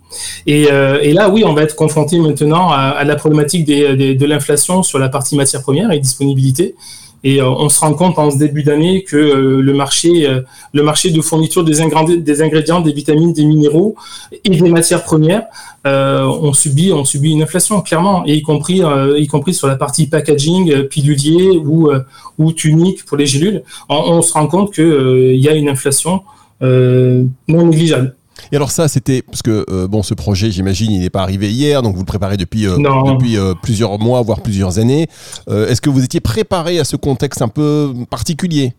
Et, 0.46 0.68
euh, 0.70 0.98
et, 1.02 1.14
là, 1.14 1.30
oui, 1.30 1.42
on 1.44 1.52
va 1.52 1.62
être 1.62 1.74
confronté 1.74 2.18
maintenant 2.20 2.70
à, 2.70 2.76
à 2.76 3.02
la 3.02 3.16
problématique 3.16 3.64
des, 3.64 4.14
de 4.14 4.26
l'inflation 4.26 4.84
sur 4.84 5.00
la 5.00 5.08
partie 5.08 5.34
matières 5.34 5.62
premières 5.62 5.90
et 5.90 5.98
disponibilité. 5.98 6.76
Et 7.24 7.40
euh, 7.40 7.48
on 7.48 7.70
se 7.70 7.80
rend 7.80 7.94
compte 7.94 8.18
en 8.18 8.30
ce 8.30 8.36
début 8.36 8.62
d'année 8.62 9.02
que 9.02 9.16
euh, 9.16 9.60
le 9.62 9.72
marché, 9.72 10.28
euh, 10.28 10.42
le 10.74 10.82
marché 10.82 11.10
de 11.10 11.20
fourniture 11.22 11.64
des 11.64 11.80
ingrédients, 11.80 12.80
des 12.82 12.92
vitamines, 12.92 13.32
des 13.32 13.46
minéraux 13.46 13.96
et 14.44 14.50
des 14.50 14.68
matières 14.68 15.02
premières 15.02 15.44
ont 15.86 16.52
subi, 16.52 16.92
ont 16.92 17.04
subi 17.04 17.32
une 17.32 17.42
inflation 17.42 17.80
clairement, 17.82 18.24
et 18.26 18.34
y 18.34 18.42
compris, 18.42 18.80
y 19.16 19.26
compris 19.26 19.52
sur 19.52 19.68
la 19.68 19.76
partie 19.76 20.06
packaging, 20.06 20.84
pilulier 20.84 21.58
ou 21.58 21.90
ou 22.38 22.52
tunique 22.52 23.04
pour 23.04 23.18
les 23.18 23.26
gélules. 23.26 23.62
On, 23.90 23.96
on 23.96 24.22
se 24.22 24.32
rend 24.32 24.46
compte 24.46 24.72
qu'il 24.72 25.36
y 25.36 25.46
a 25.46 25.54
une 25.54 25.68
inflation 25.68 26.22
non 26.62 27.66
négligeable. 27.66 28.14
Et 28.52 28.56
alors 28.56 28.70
ça, 28.70 28.88
c'était 28.88 29.22
parce 29.22 29.42
que 29.42 29.64
euh, 29.70 29.88
bon, 29.88 30.02
ce 30.02 30.14
projet, 30.14 30.50
j'imagine, 30.50 30.90
il 30.90 31.00
n'est 31.00 31.10
pas 31.10 31.22
arrivé 31.22 31.50
hier, 31.50 31.82
donc 31.82 31.94
vous 31.94 32.02
le 32.02 32.06
préparez 32.06 32.36
depuis 32.36 32.66
euh, 32.66 32.76
depuis 32.76 33.36
euh, 33.36 33.54
plusieurs 33.60 33.98
mois, 33.98 34.22
voire 34.22 34.40
plusieurs 34.40 34.78
années. 34.78 35.08
Est-ce 35.48 35.80
que 35.80 35.90
vous 35.90 36.04
étiez 36.04 36.20
préparé 36.20 36.78
à 36.78 36.84
ce 36.84 36.96
contexte 36.96 37.42
un 37.42 37.48
peu 37.48 37.92
particulier? 38.10 38.74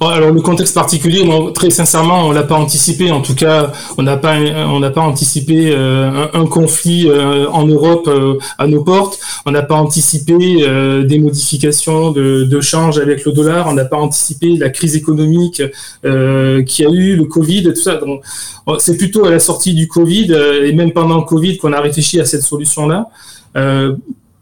Alors 0.00 0.30
le 0.30 0.40
contexte 0.40 0.74
particulier, 0.74 1.28
très 1.54 1.70
sincèrement, 1.70 2.26
on 2.26 2.32
l'a 2.32 2.42
pas 2.42 2.56
anticipé. 2.56 3.10
En 3.10 3.20
tout 3.20 3.34
cas, 3.34 3.72
on 3.96 4.02
n'a 4.02 4.16
pas 4.16 4.36
on 4.38 4.80
n'a 4.80 4.90
pas 4.90 5.00
anticipé 5.00 5.72
euh, 5.72 6.26
un, 6.32 6.46
conflit 6.46 7.08
euh, 7.08 7.48
en 7.50 7.66
Europe 7.66 8.08
euh, 8.08 8.38
à 8.58 8.66
nos 8.66 8.82
portes. 8.82 9.18
On 9.46 9.50
n'a 9.50 9.62
pas 9.62 9.76
anticipé 9.76 10.36
des 11.04 11.18
modifications 11.18 12.12
de, 12.12 12.60
change 12.60 12.98
avec 12.98 13.24
le 13.24 13.32
dollar. 13.32 13.66
On 13.68 13.74
n'a 13.74 13.84
pas 13.84 13.96
anticipé 13.96 14.56
la 14.56 14.70
crise 14.70 14.96
économique 14.96 15.62
qui 16.02 16.84
a 16.84 16.90
eu, 16.90 17.16
le 17.16 17.24
Covid, 17.24 17.64
tout 17.64 17.76
ça. 17.76 17.96
Donc, 17.96 18.22
c'est 18.78 18.96
plutôt 18.96 19.24
à 19.24 19.30
la 19.30 19.38
sortie 19.38 19.74
du 19.74 19.88
Covid 19.88 20.34
et 20.64 20.72
même 20.72 20.92
pendant 20.92 21.16
le 21.16 21.22
Covid 21.22 21.56
qu'on 21.58 21.72
a 21.72 21.80
réfléchi 21.80 22.20
à 22.20 22.24
cette 22.24 22.42
solution-là 22.42 23.08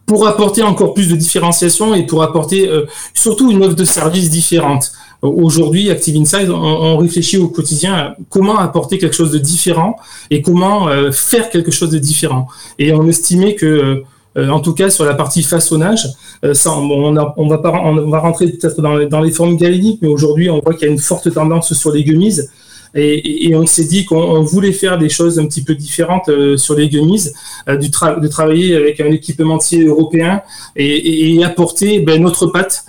pour 0.07 0.27
apporter 0.27 0.63
encore 0.63 0.95
plus 0.95 1.09
de 1.09 1.17
différenciation 1.17 1.95
et 1.95 2.07
pour 2.07 2.23
apporter 2.23 2.71
surtout 3.15 3.51
une 3.51 3.63
offre 3.63 3.77
de 3.77 3.85
services 3.85 4.31
différente. 4.31 4.93
Aujourd'hui, 5.27 5.91
Active 5.91 6.17
Insight, 6.17 6.49
on, 6.51 6.97
réfléchit 6.97 7.39
au 7.39 7.49
quotidien 7.49 7.95
à 7.95 8.17
comment 8.31 8.59
apporter 8.59 8.99
quelque 8.99 9.15
chose 9.15 9.31
de 9.31 9.39
différent 9.39 9.97
et 10.31 10.43
comment 10.43 10.89
euh, 10.89 11.11
faire 11.11 11.51
quelque 11.51 11.71
chose 11.71 11.91
de 11.91 11.99
différent. 11.99 12.49
Et 12.79 12.93
on 12.93 13.07
estimait 13.07 13.55
que, 13.55 14.03
euh, 14.37 14.49
en 14.49 14.61
tout 14.61 14.75
cas 14.75 14.91
sur 14.91 15.05
la 15.05 15.15
partie 15.15 15.43
façonnage, 15.43 16.09
euh, 16.45 16.55
ça, 16.55 16.73
on, 16.73 17.49
va 17.49 17.59
pas, 17.59 17.73
on 17.85 18.11
va 18.11 18.19
rentrer 18.19 18.49
peut-être 18.49 18.81
dans, 18.81 19.07
dans, 19.09 19.21
les 19.21 19.31
formes 19.31 19.57
galéniques, 19.57 20.01
mais 20.03 20.09
aujourd'hui, 20.09 20.51
on 20.51 20.61
voit 20.61 20.75
qu'il 20.75 20.87
y 20.87 20.91
a 20.91 20.93
une 20.93 20.99
forte 20.99 21.33
tendance 21.33 21.73
sur 21.75 21.93
les 21.93 22.05
gummies. 22.05 22.41
Et, 22.95 23.55
on 23.55 23.67
s'est 23.67 23.85
dit 23.85 24.07
qu'on 24.07 24.41
voulait 24.43 24.73
faire 24.73 24.97
des 24.97 25.11
choses 25.11 25.39
un 25.39 25.45
petit 25.45 25.63
peu 25.63 25.75
différentes 25.75 26.31
sur 26.57 26.75
les 26.75 26.89
gummies, 26.89 27.29
du 27.69 27.91
de 27.91 28.29
travailler 28.29 28.75
avec 28.75 29.01
un 29.03 29.11
équipementier 29.11 29.85
européen 29.85 30.41
et, 30.77 31.45
apporter 31.45 32.01
ben, 32.01 32.23
notre 32.23 32.47
patte 32.47 32.87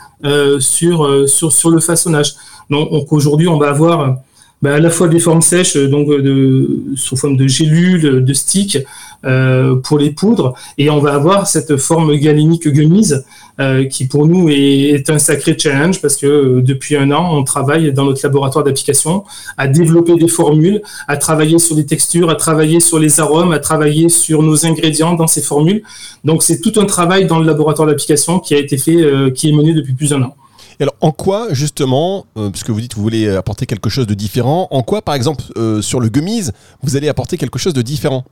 sur, 0.60 1.30
sur, 1.30 1.52
sur 1.52 1.70
le 1.70 1.80
façonnage. 1.80 2.34
Donc, 2.70 3.12
aujourd'hui, 3.12 3.48
on 3.48 3.58
va 3.58 3.70
avoir 3.70 4.18
bah, 4.62 4.74
à 4.74 4.80
la 4.80 4.90
fois 4.90 5.08
des 5.08 5.20
formes 5.20 5.42
sèches, 5.42 5.76
euh, 5.76 5.88
donc 5.88 6.10
euh, 6.10 6.84
sous 6.96 7.16
forme 7.16 7.38
de 7.38 7.48
gélules, 7.48 8.26
de 8.26 8.34
sticks 8.34 8.80
euh, 9.24 9.76
pour 9.76 10.00
les 10.00 10.10
poudres, 10.10 10.56
et 10.80 10.90
on 10.90 11.00
va 11.00 11.14
avoir 11.14 11.46
cette 11.46 11.78
forme 11.78 12.16
galénique 12.16 12.68
gummise 12.68 13.24
euh, 13.60 13.86
qui 13.86 14.08
pour 14.08 14.28
nous 14.28 14.50
est, 14.50 15.10
un 15.10 15.20
sacré 15.20 15.58
challenge 15.58 16.02
parce 16.02 16.18
que 16.18 16.28
euh, 16.28 16.62
depuis 16.62 16.96
un 16.96 17.12
an, 17.12 17.36
on 17.36 17.44
travaille 17.44 17.92
dans 17.94 18.06
notre 18.06 18.22
laboratoire 18.24 18.64
d'application 18.64 19.24
à 19.58 19.68
développer 19.68 20.16
des 20.16 20.28
formules, 20.28 20.82
à 21.08 21.18
travailler 21.18 21.60
sur 21.60 21.76
les 21.76 21.86
textures, 21.86 22.30
à 22.30 22.36
travailler 22.36 22.80
sur 22.80 23.00
les 23.00 23.20
arômes, 23.20 23.52
à 23.52 23.60
travailler 23.60 24.10
sur 24.10 24.44
nos 24.44 24.66
ingrédients 24.66 25.14
dans 25.14 25.28
ces 25.28 25.42
formules. 25.42 25.84
Donc 26.24 26.44
c'est 26.44 26.62
tout 26.62 26.74
un 26.78 26.86
travail 26.86 27.26
dans 27.26 27.40
le 27.40 27.46
laboratoire 27.46 27.88
d'application 27.88 28.40
qui 28.40 28.54
a 28.54 28.58
été 28.58 28.78
fait, 28.78 29.34
qui 29.34 29.50
est 29.50 29.54
mené 29.54 29.74
depuis 29.74 29.94
plus 29.94 30.10
d'un 30.10 30.22
an 30.24 30.36
alors, 30.80 30.96
en 31.02 31.12
quoi, 31.12 31.48
justement, 31.52 32.26
euh, 32.38 32.50
puisque 32.50 32.70
vous 32.70 32.80
dites 32.80 32.92
que 32.92 32.98
vous 32.98 33.04
voulez 33.04 33.28
apporter 33.30 33.66
quelque 33.66 33.90
chose 33.90 34.06
de 34.06 34.14
différent, 34.14 34.68
en 34.70 34.84
quoi, 34.84 35.02
par 35.02 35.16
exemple, 35.16 35.44
euh, 35.58 35.82
sur 35.82 36.00
le 36.00 36.10
gummies, 36.10 36.50
vous 36.84 36.96
allez 36.96 37.10
apporter 37.10 37.38
quelque 37.38 37.58
chose 37.58 37.74
de 37.74 37.82
différent? 37.82 38.26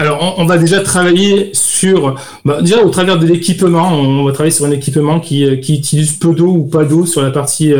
Alors, 0.00 0.34
on, 0.38 0.44
va 0.44 0.58
déjà 0.58 0.80
travailler 0.80 1.50
sur, 1.52 2.16
bah, 2.44 2.60
déjà 2.62 2.82
au 2.82 2.90
travers 2.90 3.18
de 3.18 3.26
l'équipement, 3.26 3.92
on 3.92 4.24
va 4.24 4.32
travailler 4.32 4.54
sur 4.54 4.64
un 4.64 4.70
équipement 4.70 5.20
qui, 5.20 5.44
euh, 5.44 5.56
qui 5.56 5.76
utilise 5.76 6.12
peu 6.12 6.34
d'eau 6.34 6.48
ou 6.48 6.64
pas 6.64 6.84
d'eau 6.84 7.06
sur 7.06 7.22
la 7.22 7.30
partie 7.30 7.72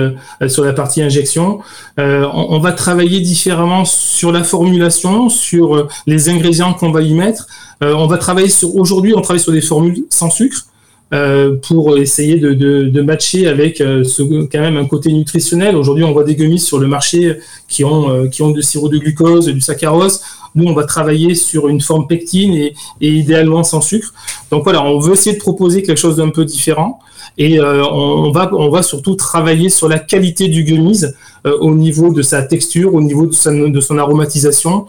partie 0.76 1.02
injection. 1.02 1.58
on, 1.96 2.58
va 2.60 2.72
travailler 2.72 3.20
différemment 3.20 3.84
sur 3.84 4.30
la 4.32 4.44
formulation, 4.44 5.28
sur 5.28 5.88
les 6.06 6.28
ingrédients 6.28 6.72
qu'on 6.72 6.92
va 6.92 7.02
y 7.02 7.14
mettre. 7.14 7.46
on 7.80 8.06
va 8.06 8.18
travailler 8.18 8.48
sur, 8.48 8.76
aujourd'hui, 8.76 9.14
on 9.16 9.20
travaille 9.20 9.42
sur 9.42 9.52
des 9.52 9.60
formules 9.60 10.04
sans 10.10 10.30
sucre. 10.30 10.68
Euh, 11.14 11.56
pour 11.66 11.96
essayer 11.96 12.36
de, 12.36 13.00
matcher 13.00 13.46
avec 13.46 13.80
euh, 13.80 14.04
ce, 14.04 14.20
quand 14.22 14.60
même 14.60 14.76
un 14.76 14.84
côté 14.84 15.10
nutritionnel. 15.10 15.74
Aujourd'hui, 15.74 16.04
on 16.04 16.12
voit 16.12 16.24
des 16.24 16.34
gummies 16.34 16.58
sur 16.58 16.78
le 16.78 16.86
marché 16.86 17.38
qui 17.66 17.82
ont, 17.82 18.10
euh, 18.10 18.28
qui 18.28 18.42
ont 18.42 18.50
du 18.50 18.60
sirop 18.60 18.90
de 18.90 18.98
glucose, 18.98 19.46
du 19.46 19.62
saccharose. 19.62 20.20
Nous, 20.58 20.66
on 20.66 20.74
va 20.74 20.84
travailler 20.84 21.34
sur 21.34 21.68
une 21.68 21.80
forme 21.80 22.06
pectine 22.06 22.54
et, 22.54 22.74
idéalement 23.00 23.62
sans 23.64 23.80
sucre. 23.80 24.12
Donc 24.50 24.64
voilà, 24.64 24.82
on 24.84 24.98
veut 24.98 25.12
essayer 25.12 25.36
de 25.36 25.40
proposer 25.40 25.82
quelque 25.82 25.98
chose 25.98 26.16
d'un 26.16 26.30
peu 26.30 26.44
différent. 26.44 26.98
Et 27.40 27.60
on, 27.60 28.32
va, 28.32 28.50
on 28.52 28.68
va 28.68 28.82
surtout 28.82 29.14
travailler 29.14 29.68
sur 29.68 29.88
la 29.88 30.00
qualité 30.00 30.48
du 30.48 30.64
gummies 30.64 31.04
au 31.44 31.72
niveau 31.72 32.12
de 32.12 32.20
sa 32.20 32.42
texture, 32.42 32.94
au 32.94 33.00
niveau 33.00 33.26
de, 33.26 33.80
son 33.80 33.98
aromatisation, 33.98 34.86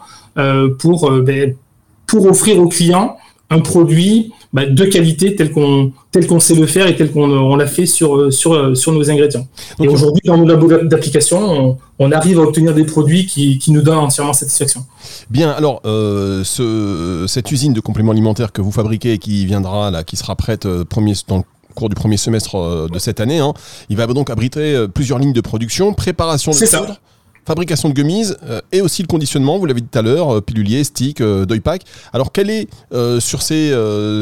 pour, 0.80 1.10
ben, 1.22 1.54
pour 2.08 2.26
offrir 2.26 2.60
aux 2.60 2.68
clients 2.68 3.16
un 3.50 3.60
produit 3.60 4.32
bah, 4.52 4.66
de 4.66 4.84
qualité 4.84 5.36
tel 5.36 5.52
qu'on 5.52 5.92
tel 6.12 6.26
qu'on 6.26 6.40
sait 6.40 6.54
le 6.54 6.66
faire 6.66 6.86
et 6.86 6.96
tel 6.96 7.12
qu'on 7.12 7.30
on 7.30 7.54
l'a 7.54 7.66
fait 7.66 7.86
sur, 7.86 8.32
sur, 8.32 8.76
sur 8.76 8.92
nos 8.92 9.10
ingrédients. 9.10 9.46
et 9.80 9.86
aujourd'hui, 9.86 10.22
dans 10.24 10.36
nos 10.36 10.46
labos 10.46 10.68
d'application, 10.82 11.78
on, 11.98 12.12
arrive 12.12 12.40
à 12.40 12.42
obtenir 12.42 12.74
des 12.74 12.84
produits 12.84 13.26
qui, 13.26 13.58
qui 13.58 13.70
nous 13.70 13.82
donnent 13.82 13.98
entièrement 13.98 14.32
satisfaction. 14.32 14.84
Bien, 15.30 15.50
alors 15.50 15.80
euh, 15.84 16.42
ce, 16.42 17.26
cette 17.28 17.52
usine 17.52 17.72
de 17.72 17.80
compléments 17.80 18.10
alimentaires 18.10 18.50
que 18.50 18.60
vous 18.60 18.72
fabriquez 18.72 19.12
et 19.12 19.18
qui 19.18 19.46
viendra 19.46 19.90
là, 19.92 20.02
qui 20.02 20.16
sera 20.16 20.34
prête 20.34 20.66
euh, 20.66 20.84
premier, 20.84 21.12
dans 21.28 21.38
le 21.38 21.44
cours 21.76 21.88
du 21.88 21.94
premier 21.94 22.16
semestre 22.16 22.56
euh, 22.56 22.88
de 22.88 22.98
cette 22.98 23.20
année, 23.20 23.38
hein, 23.38 23.54
il 23.88 23.96
va 23.96 24.08
donc 24.08 24.30
abriter 24.30 24.86
plusieurs 24.92 25.20
lignes 25.20 25.32
de 25.32 25.40
production, 25.40 25.94
préparation 25.94 26.50
de 26.50 26.56
poudre 26.56 27.00
fabrication 27.46 27.88
de 27.88 27.94
gummies 27.94 28.32
euh, 28.44 28.60
et 28.72 28.80
aussi 28.80 29.02
le 29.02 29.06
conditionnement, 29.06 29.58
vous 29.58 29.66
l'avez 29.66 29.80
dit 29.80 29.88
tout 29.90 29.98
à 29.98 30.02
l'heure, 30.02 30.36
euh, 30.36 30.40
pilulier, 30.40 30.84
stick, 30.84 31.20
euh, 31.20 31.46
pack. 31.62 31.82
Alors, 32.12 32.32
quelle 32.32 32.50
est 32.50 32.68
sur, 33.20 33.42
ces, 33.42 33.74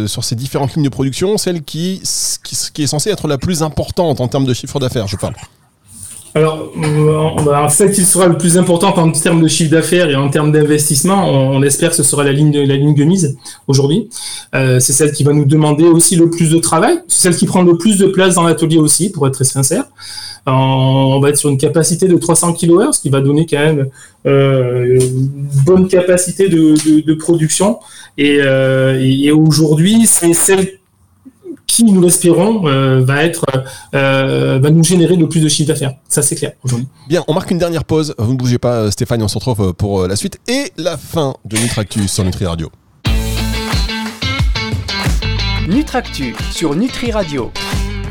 sur 0.06 0.24
ces 0.24 0.34
différentes 0.34 0.74
lignes 0.74 0.84
de 0.84 0.88
production 0.88 1.38
celle 1.38 1.62
qui, 1.62 2.00
est 2.02 2.86
censée 2.86 3.10
être 3.10 3.28
la 3.28 3.38
plus 3.38 3.62
importante 3.62 4.20
en 4.20 4.28
termes 4.28 4.44
de 4.44 4.54
chiffre 4.54 4.78
d'affaires, 4.80 5.06
je 5.06 5.16
parle? 5.16 5.34
Alors, 6.34 6.70
bah, 7.44 7.68
celle 7.68 7.92
qui 7.92 8.02
sera 8.02 8.26
le 8.26 8.36
plus 8.36 8.58
importante 8.58 8.98
en 8.98 9.10
termes 9.10 9.42
de 9.42 9.48
chiffre 9.48 9.70
d'affaires 9.70 10.08
et 10.10 10.16
en 10.16 10.28
termes 10.28 10.52
d'investissement, 10.52 11.28
on, 11.28 11.62
espère 11.62 11.90
que 11.90 11.96
ce 11.96 12.02
sera 12.02 12.24
la 12.24 12.32
ligne 12.32 12.50
de 12.50 12.60
la 12.60 12.76
ligne 12.76 12.94
aujourd'hui. 13.66 14.08
c'est 14.52 14.80
celle 14.80 15.12
qui 15.12 15.24
va 15.24 15.32
nous 15.32 15.44
demander 15.44 15.84
aussi 15.84 16.16
le 16.16 16.30
plus 16.30 16.50
de 16.50 16.58
travail. 16.58 16.98
C'est 17.08 17.22
celle 17.22 17.36
qui 17.36 17.46
prend 17.46 17.62
le 17.62 17.76
plus 17.76 17.98
de 17.98 18.06
place 18.06 18.34
dans 18.34 18.44
l'atelier 18.44 18.78
aussi, 18.78 19.10
pour 19.10 19.26
être 19.26 19.34
très 19.34 19.44
sincère 19.44 19.84
on 20.46 21.20
va 21.20 21.30
être 21.30 21.36
sur 21.36 21.50
une 21.50 21.58
capacité 21.58 22.08
de 22.08 22.16
300 22.16 22.54
kWh, 22.54 22.92
ce 22.92 23.00
qui 23.00 23.10
va 23.10 23.20
donner 23.20 23.46
quand 23.46 23.58
même 23.58 23.88
euh, 24.26 24.98
une 25.00 25.28
bonne 25.64 25.88
capacité 25.88 26.48
de, 26.48 27.14
production. 27.14 27.78
Euh, 28.18 28.98
et, 29.00 29.30
aujourd'hui, 29.30 30.06
c'est 30.06 30.34
celle 30.34 30.78
qui, 31.66 31.84
nous 31.84 32.00
l'espérons, 32.00 32.66
euh, 32.66 33.00
va 33.04 33.24
être, 33.24 33.44
va 33.92 34.70
nous 34.70 34.84
générer 34.84 35.16
le 35.16 35.28
plus 35.28 35.40
de 35.40 35.48
chiffre 35.48 35.68
d'affaires. 35.68 35.94
Ça, 36.08 36.22
c'est 36.22 36.34
clair 36.34 36.52
aujourd'hui. 36.64 36.88
Bien, 37.08 37.24
on 37.28 37.34
marque 37.34 37.50
une 37.50 37.58
dernière 37.58 37.84
pause. 37.84 38.14
Vous 38.18 38.32
ne 38.32 38.38
bougez 38.38 38.58
pas, 38.58 38.90
Stéphane, 38.90 39.22
on 39.22 39.28
se 39.28 39.38
retrouve 39.38 39.72
pour 39.74 40.06
la 40.06 40.16
suite 40.16 40.38
et 40.48 40.72
la 40.76 40.96
fin 40.96 41.34
de 41.44 41.56
Nutractus 41.56 42.10
sur 42.10 42.24
Nutri 42.24 42.46
Radio. 42.46 42.70
Nutractus 45.68 46.34
sur 46.50 46.74
Nutri 46.74 47.12
Radio. 47.12 47.52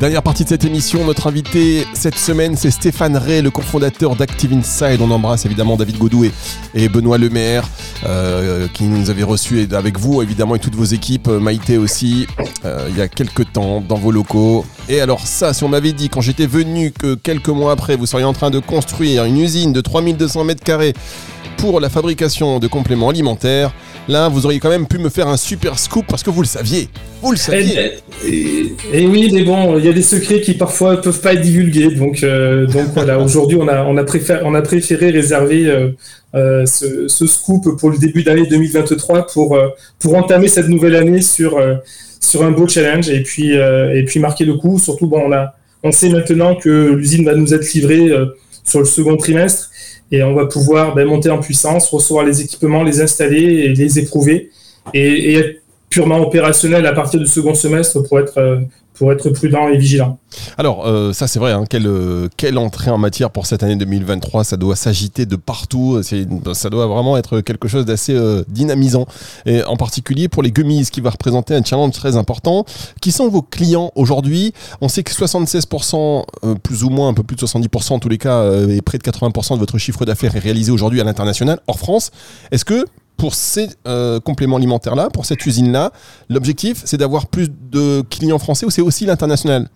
Dernière 0.00 0.22
partie 0.22 0.44
de 0.44 0.48
cette 0.48 0.64
émission, 0.64 1.04
notre 1.04 1.26
invité 1.26 1.84
cette 1.92 2.14
semaine, 2.14 2.54
c'est 2.56 2.70
Stéphane 2.70 3.16
Ray, 3.16 3.42
le 3.42 3.50
cofondateur 3.50 4.14
d'Active 4.14 4.52
Inside. 4.52 5.00
On 5.00 5.10
embrasse 5.10 5.44
évidemment 5.44 5.76
David 5.76 5.98
Godou 5.98 6.24
et, 6.72 6.88
Benoît 6.88 7.18
Lemaire, 7.18 7.68
euh, 8.06 8.68
qui 8.72 8.84
nous 8.84 9.10
avait 9.10 9.24
reçus 9.24 9.66
avec 9.72 9.98
vous 9.98 10.22
évidemment 10.22 10.54
et 10.54 10.60
toutes 10.60 10.76
vos 10.76 10.84
équipes, 10.84 11.26
Maïté 11.26 11.78
aussi, 11.78 12.28
euh, 12.64 12.86
il 12.90 12.96
y 12.96 13.00
a 13.00 13.08
quelques 13.08 13.52
temps 13.52 13.80
dans 13.80 13.96
vos 13.96 14.12
locaux. 14.12 14.64
Et 14.88 15.00
alors 15.00 15.26
ça, 15.26 15.52
si 15.52 15.64
on 15.64 15.68
m'avait 15.68 15.92
dit 15.92 16.08
quand 16.08 16.20
j'étais 16.20 16.46
venu 16.46 16.92
que 16.92 17.16
quelques 17.16 17.48
mois 17.48 17.72
après, 17.72 17.96
vous 17.96 18.06
seriez 18.06 18.24
en 18.24 18.34
train 18.34 18.50
de 18.50 18.60
construire 18.60 19.24
une 19.24 19.38
usine 19.40 19.72
de 19.72 19.80
3200 19.80 20.44
mètres 20.44 20.62
carrés 20.62 20.94
pour 21.58 21.80
la 21.80 21.88
fabrication 21.88 22.60
de 22.60 22.68
compléments 22.68 23.08
alimentaires, 23.08 23.74
là, 24.06 24.28
vous 24.28 24.46
auriez 24.46 24.60
quand 24.60 24.70
même 24.70 24.86
pu 24.86 24.98
me 24.98 25.08
faire 25.08 25.28
un 25.28 25.36
super 25.36 25.78
scoop 25.78 26.06
parce 26.06 26.22
que 26.22 26.30
vous 26.30 26.40
le 26.40 26.46
saviez. 26.46 26.88
Vous 27.20 27.32
le 27.32 27.36
saviez. 27.36 27.98
Et, 28.24 29.06
oui, 29.06 29.30
mais 29.32 29.42
bon, 29.42 29.76
il 29.78 29.84
y 29.88 29.90
a 29.90 29.94
des 29.94 30.02
secrets 30.02 30.40
qui 30.40 30.54
parfois 30.54 30.96
ne 30.96 31.00
peuvent 31.00 31.20
pas 31.20 31.34
être 31.34 31.40
divulgués. 31.40 31.90
Donc, 31.94 32.22
euh, 32.22 32.66
donc 32.66 32.88
voilà, 32.94 33.18
aujourd'hui, 33.22 33.58
on 33.60 33.68
a, 33.68 33.84
on, 33.84 33.96
a 33.96 34.04
préféré, 34.04 34.40
on 34.44 34.54
a 34.54 34.62
préféré 34.62 35.10
réserver 35.10 35.66
euh, 35.66 35.90
euh, 36.34 36.66
ce, 36.66 37.26
scoop 37.26 37.78
pour 37.78 37.90
le 37.90 37.98
début 37.98 38.22
d'année 38.22 38.46
2023 38.46 39.26
pour, 39.26 39.58
pour 39.98 40.14
entamer 40.14 40.48
cette 40.48 40.68
nouvelle 40.68 40.96
année 40.96 41.22
sur, 41.22 41.60
sur 42.20 42.44
un 42.44 42.50
beau 42.50 42.68
challenge 42.68 43.08
et 43.08 43.22
puis, 43.22 43.52
et 43.52 44.04
puis 44.06 44.20
marquer 44.20 44.44
le 44.44 44.54
coup. 44.54 44.78
Surtout, 44.78 45.06
bon, 45.06 45.22
on, 45.26 45.32
a, 45.32 45.54
on 45.82 45.92
sait 45.92 46.10
maintenant 46.10 46.54
que 46.54 46.92
l'usine 46.92 47.24
va 47.24 47.34
nous 47.34 47.54
être 47.54 47.72
livrée 47.72 48.10
sur 48.64 48.80
le 48.80 48.84
second 48.84 49.16
trimestre 49.16 49.70
et 50.10 50.22
on 50.22 50.34
va 50.34 50.46
pouvoir 50.46 50.94
ben, 50.94 51.06
monter 51.06 51.30
en 51.30 51.38
puissance, 51.38 51.88
recevoir 51.90 52.24
les 52.24 52.40
équipements, 52.42 52.82
les 52.82 53.00
installer 53.00 53.42
et 53.42 53.74
les 53.74 53.98
éprouver 53.98 54.50
et, 54.94 55.32
et 55.32 55.34
être 55.36 55.62
purement 55.90 56.20
opérationnel 56.20 56.86
à 56.86 56.92
partir 56.92 57.20
du 57.20 57.26
second 57.26 57.54
semestre 57.54 58.02
pour 58.02 58.20
être, 58.20 58.60
pour 58.98 59.12
être 59.12 59.30
prudent 59.30 59.68
et 59.68 59.78
vigilant. 59.78 60.18
Alors, 60.56 60.86
euh, 60.86 61.12
ça 61.12 61.26
c'est 61.26 61.38
vrai, 61.38 61.52
hein, 61.52 61.64
quelle, 61.68 61.86
euh, 61.86 62.28
quelle, 62.36 62.58
entrée 62.58 62.90
en 62.90 62.98
matière 62.98 63.30
pour 63.30 63.46
cette 63.46 63.62
année 63.62 63.76
2023, 63.76 64.44
ça 64.44 64.56
doit 64.56 64.76
s'agiter 64.76 65.24
de 65.24 65.36
partout, 65.36 66.02
ça 66.02 66.70
doit 66.70 66.86
vraiment 66.86 67.16
être 67.16 67.40
quelque 67.40 67.68
chose 67.68 67.84
d'assez 67.84 68.18
dynamisant, 68.48 69.06
et 69.46 69.62
en 69.64 69.76
particulier 69.76 70.28
pour 70.28 70.42
les 70.42 70.50
gummies 70.50 70.88
qui 70.90 71.00
va 71.00 71.10
représenter 71.10 71.54
un 71.54 71.62
challenge 71.62 71.92
très 71.92 72.16
important. 72.16 72.64
Qui 73.00 73.12
sont 73.12 73.28
vos 73.28 73.42
clients 73.42 73.92
aujourd'hui? 73.94 74.52
On 74.80 74.88
sait 74.88 75.02
que 75.02 75.12
76%, 75.12 76.24
plus 76.62 76.84
ou 76.84 76.90
moins, 76.90 77.08
un 77.08 77.14
peu 77.14 77.22
plus 77.22 77.36
de 77.36 77.40
70% 77.40 77.92
en 77.92 77.98
tous 77.98 78.08
les 78.08 78.18
cas, 78.18 78.44
et 78.68 78.82
près 78.82 78.98
de 78.98 79.02
80% 79.02 79.54
de 79.54 79.58
votre 79.58 79.78
chiffre 79.78 80.04
d'affaires 80.04 80.34
est 80.34 80.40
réalisé 80.40 80.72
aujourd'hui 80.72 81.00
à 81.00 81.04
l'international, 81.04 81.60
hors 81.66 81.78
France. 81.78 82.10
Est-ce 82.50 82.64
que 82.64 82.84
pour 83.18 83.34
ces 83.34 83.68
euh, 83.86 84.20
compléments 84.20 84.56
alimentaires-là, 84.56 85.10
pour 85.12 85.26
cette 85.26 85.44
usine-là, 85.44 85.92
l'objectif, 86.30 86.82
c'est 86.84 86.96
d'avoir 86.96 87.26
plus 87.26 87.48
de 87.50 88.02
clients 88.08 88.38
français 88.38 88.64
ou 88.64 88.70
c'est 88.70 88.80
aussi 88.80 89.04
l'international? 89.04 89.68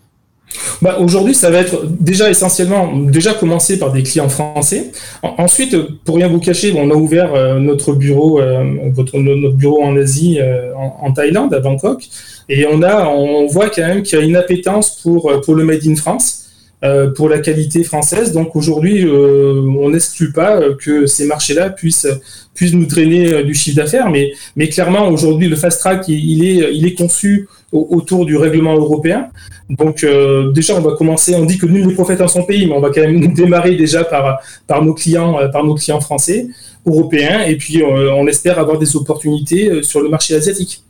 Bah, 0.80 0.98
Aujourd'hui, 1.00 1.34
ça 1.34 1.50
va 1.50 1.58
être 1.58 1.86
déjà 1.86 2.30
essentiellement, 2.30 2.96
déjà 2.96 3.34
commencer 3.34 3.78
par 3.78 3.90
des 3.92 4.02
clients 4.02 4.28
français. 4.28 4.92
ensuite, 5.22 5.76
pour 6.04 6.16
rien 6.16 6.28
vous 6.28 6.38
cacher, 6.38 6.72
on 6.76 6.90
a 6.90 6.94
ouvert 6.94 7.34
euh, 7.34 7.58
notre 7.58 7.94
bureau, 7.94 8.40
euh, 8.40 8.64
votre, 8.94 9.18
notre 9.18 9.56
bureau 9.56 9.82
en 9.82 9.96
Asie, 9.96 10.38
en, 10.76 11.08
en, 11.08 11.12
Thaïlande, 11.12 11.52
à 11.52 11.60
Bangkok, 11.60 12.08
et 12.48 12.66
on 12.66 12.82
a, 12.82 13.06
on 13.08 13.46
voit 13.46 13.70
quand 13.70 13.82
même 13.82 14.02
qu'il 14.02 14.18
y 14.18 14.22
a 14.22 14.24
une 14.24 14.36
appétence 14.36 15.00
pour, 15.02 15.32
pour 15.40 15.54
le 15.54 15.64
Made 15.64 15.86
in 15.86 15.96
France. 15.96 16.41
Pour 17.14 17.28
la 17.28 17.38
qualité 17.38 17.84
française. 17.84 18.32
Donc 18.32 18.56
aujourd'hui, 18.56 19.08
on 19.08 19.90
n'exclut 19.90 20.32
pas 20.32 20.60
que 20.78 21.06
ces 21.06 21.26
marchés-là 21.26 21.70
puissent, 21.70 22.08
puissent 22.54 22.74
nous 22.74 22.86
traîner 22.86 23.44
du 23.44 23.54
chiffre 23.54 23.76
d'affaires, 23.76 24.10
mais, 24.10 24.32
mais 24.56 24.68
clairement 24.68 25.08
aujourd'hui 25.08 25.48
le 25.48 25.56
fast 25.56 25.80
track 25.80 26.08
il, 26.08 26.44
est, 26.44 26.74
il 26.74 26.86
est 26.86 26.94
conçu 26.94 27.48
autour 27.70 28.26
du 28.26 28.36
règlement 28.36 28.74
européen. 28.74 29.28
Donc 29.70 30.04
déjà 30.54 30.74
on 30.76 30.80
va 30.80 30.96
commencer, 30.96 31.34
on 31.36 31.44
dit 31.44 31.56
que 31.56 31.66
nul 31.66 31.86
n'est 31.86 31.94
prophète 31.94 32.20
en 32.20 32.28
son 32.28 32.42
pays, 32.42 32.66
mais 32.66 32.74
on 32.74 32.80
va 32.80 32.90
quand 32.90 33.00
même 33.00 33.32
démarrer 33.32 33.76
déjà 33.76 34.02
par, 34.04 34.40
par 34.66 34.84
nos 34.84 34.94
clients, 34.94 35.38
par 35.52 35.64
nos 35.64 35.74
clients 35.74 36.00
français, 36.00 36.48
européens, 36.84 37.42
et 37.42 37.56
puis 37.56 37.82
on 37.84 38.26
espère 38.26 38.58
avoir 38.58 38.78
des 38.78 38.96
opportunités 38.96 39.82
sur 39.82 40.00
le 40.00 40.08
marché 40.08 40.34
asiatique. 40.34 40.81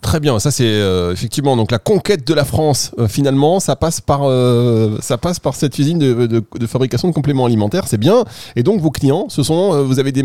Très 0.00 0.20
bien, 0.20 0.38
ça 0.38 0.50
c'est 0.50 0.64
euh, 0.64 1.12
effectivement 1.12 1.56
donc 1.56 1.70
la 1.70 1.78
conquête 1.78 2.26
de 2.26 2.34
la 2.34 2.44
France 2.44 2.92
euh, 2.98 3.08
finalement, 3.08 3.60
ça 3.60 3.76
passe 3.76 4.00
par 4.00 4.22
euh, 4.24 4.98
ça 5.00 5.18
passe 5.18 5.38
par 5.38 5.54
cette 5.54 5.78
usine 5.78 5.98
de, 5.98 6.42
fabrication 6.66 7.08
de 7.08 7.12
compléments 7.12 7.46
alimentaires, 7.46 7.86
c'est 7.86 7.98
bien. 7.98 8.24
Et 8.56 8.62
donc 8.62 8.80
vos 8.80 8.90
clients, 8.90 9.26
ce 9.28 9.42
sont 9.42 9.82
vous 9.84 9.98
avez 9.98 10.12
des 10.12 10.22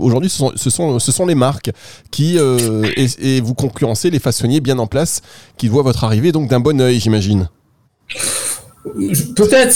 aujourd'hui 0.00 0.30
ce 0.30 0.38
sont, 0.38 0.52
ce 0.56 0.70
sont, 0.70 0.98
ce 0.98 1.12
sont 1.12 1.26
les 1.26 1.34
marques 1.34 1.70
qui 2.10 2.36
et, 2.36 3.36
et, 3.36 3.40
vous 3.40 3.54
concurrencez 3.54 4.10
les 4.10 4.18
façonniers 4.18 4.60
bien 4.60 4.78
en 4.78 4.86
place 4.86 5.22
qui 5.56 5.68
voient 5.68 5.82
votre 5.82 6.04
arrivée 6.04 6.32
donc 6.32 6.48
d'un 6.48 6.60
bon 6.60 6.80
œil, 6.80 6.98
j'imagine. 6.98 7.48
Peut-être, 9.36 9.72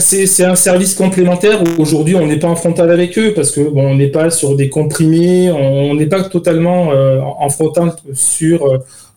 c'est 0.00 0.44
un 0.44 0.56
service 0.56 0.94
complémentaire 0.94 1.62
où 1.62 1.80
aujourd'hui 1.80 2.16
on 2.16 2.26
n'est 2.26 2.40
pas 2.40 2.48
en 2.48 2.56
frontal 2.56 2.90
avec 2.90 3.16
eux 3.16 3.32
parce 3.32 3.52
que 3.52 3.60
bon, 3.60 3.90
on 3.90 3.94
n'est 3.94 4.08
pas 4.08 4.30
sur 4.30 4.56
des 4.56 4.68
comprimés, 4.68 5.48
on 5.52 5.94
n'est 5.94 6.08
pas 6.08 6.24
totalement 6.24 6.90
euh, 6.90 7.20
en 7.20 7.48
frontal 7.50 7.92
sur, 8.14 8.66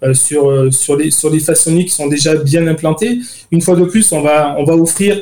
euh, 0.03 0.13
sur, 0.13 0.47
euh, 0.47 0.69
sur, 0.69 0.95
les, 0.95 1.09
sur 1.09 1.31
les 1.31 1.39
façonniers 1.39 1.85
qui 1.85 1.91
sont 1.91 2.07
déjà 2.07 2.35
bien 2.35 2.67
implantés. 2.67 3.17
Une 3.51 3.61
fois 3.61 3.75
de 3.75 3.85
plus, 3.85 4.11
on 4.11 4.21
va, 4.21 4.55
on 4.59 4.63
va 4.63 4.75
offrir 4.75 5.19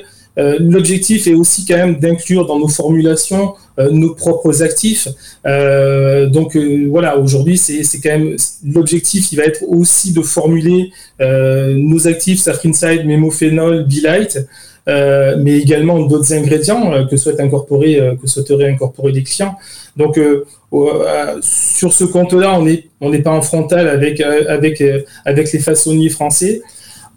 l'objectif 0.59 1.27
est 1.27 1.33
aussi 1.33 1.65
quand 1.65 1.77
même 1.77 1.99
d'inclure 1.99 2.45
dans 2.45 2.59
nos 2.59 2.67
formulations 2.67 3.55
euh, 3.79 3.91
nos 3.91 4.13
propres 4.13 4.61
actifs. 4.61 5.07
Euh, 5.45 6.27
donc 6.27 6.57
voilà, 6.89 7.17
aujourd'hui, 7.17 7.57
c'est 7.57 7.99
quand 8.01 8.09
même 8.09 8.35
l'objectif, 8.65 9.31
il 9.31 9.37
va 9.37 9.43
être 9.43 9.63
aussi 9.67 10.11
de 10.11 10.21
formuler 10.21 10.91
nos 11.19 12.07
actifs 12.07 12.39
Safrinside, 12.39 13.05
Mémophénol, 13.05 13.85
Bilight, 13.85 14.39
mais 14.87 15.59
également 15.59 15.99
d'autres 15.99 16.33
ingrédients 16.33 17.05
que 17.07 17.41
incorporer, 17.41 18.17
que 18.21 18.27
souhaiteraient 18.27 18.69
incorporer 18.69 19.11
les 19.11 19.23
clients. 19.23 19.55
Donc 19.95 20.19
sur 21.41 21.93
ce 21.93 22.03
compte-là, 22.03 22.59
on 22.59 22.63
n'est 22.63 22.85
on 23.01 23.17
pas 23.21 23.31
en 23.31 23.41
frontal 23.41 23.87
avec 23.87 24.19
avec 24.21 24.83
avec 25.25 25.51
les 25.53 25.59
façonniers 25.59 26.09
français. 26.09 26.61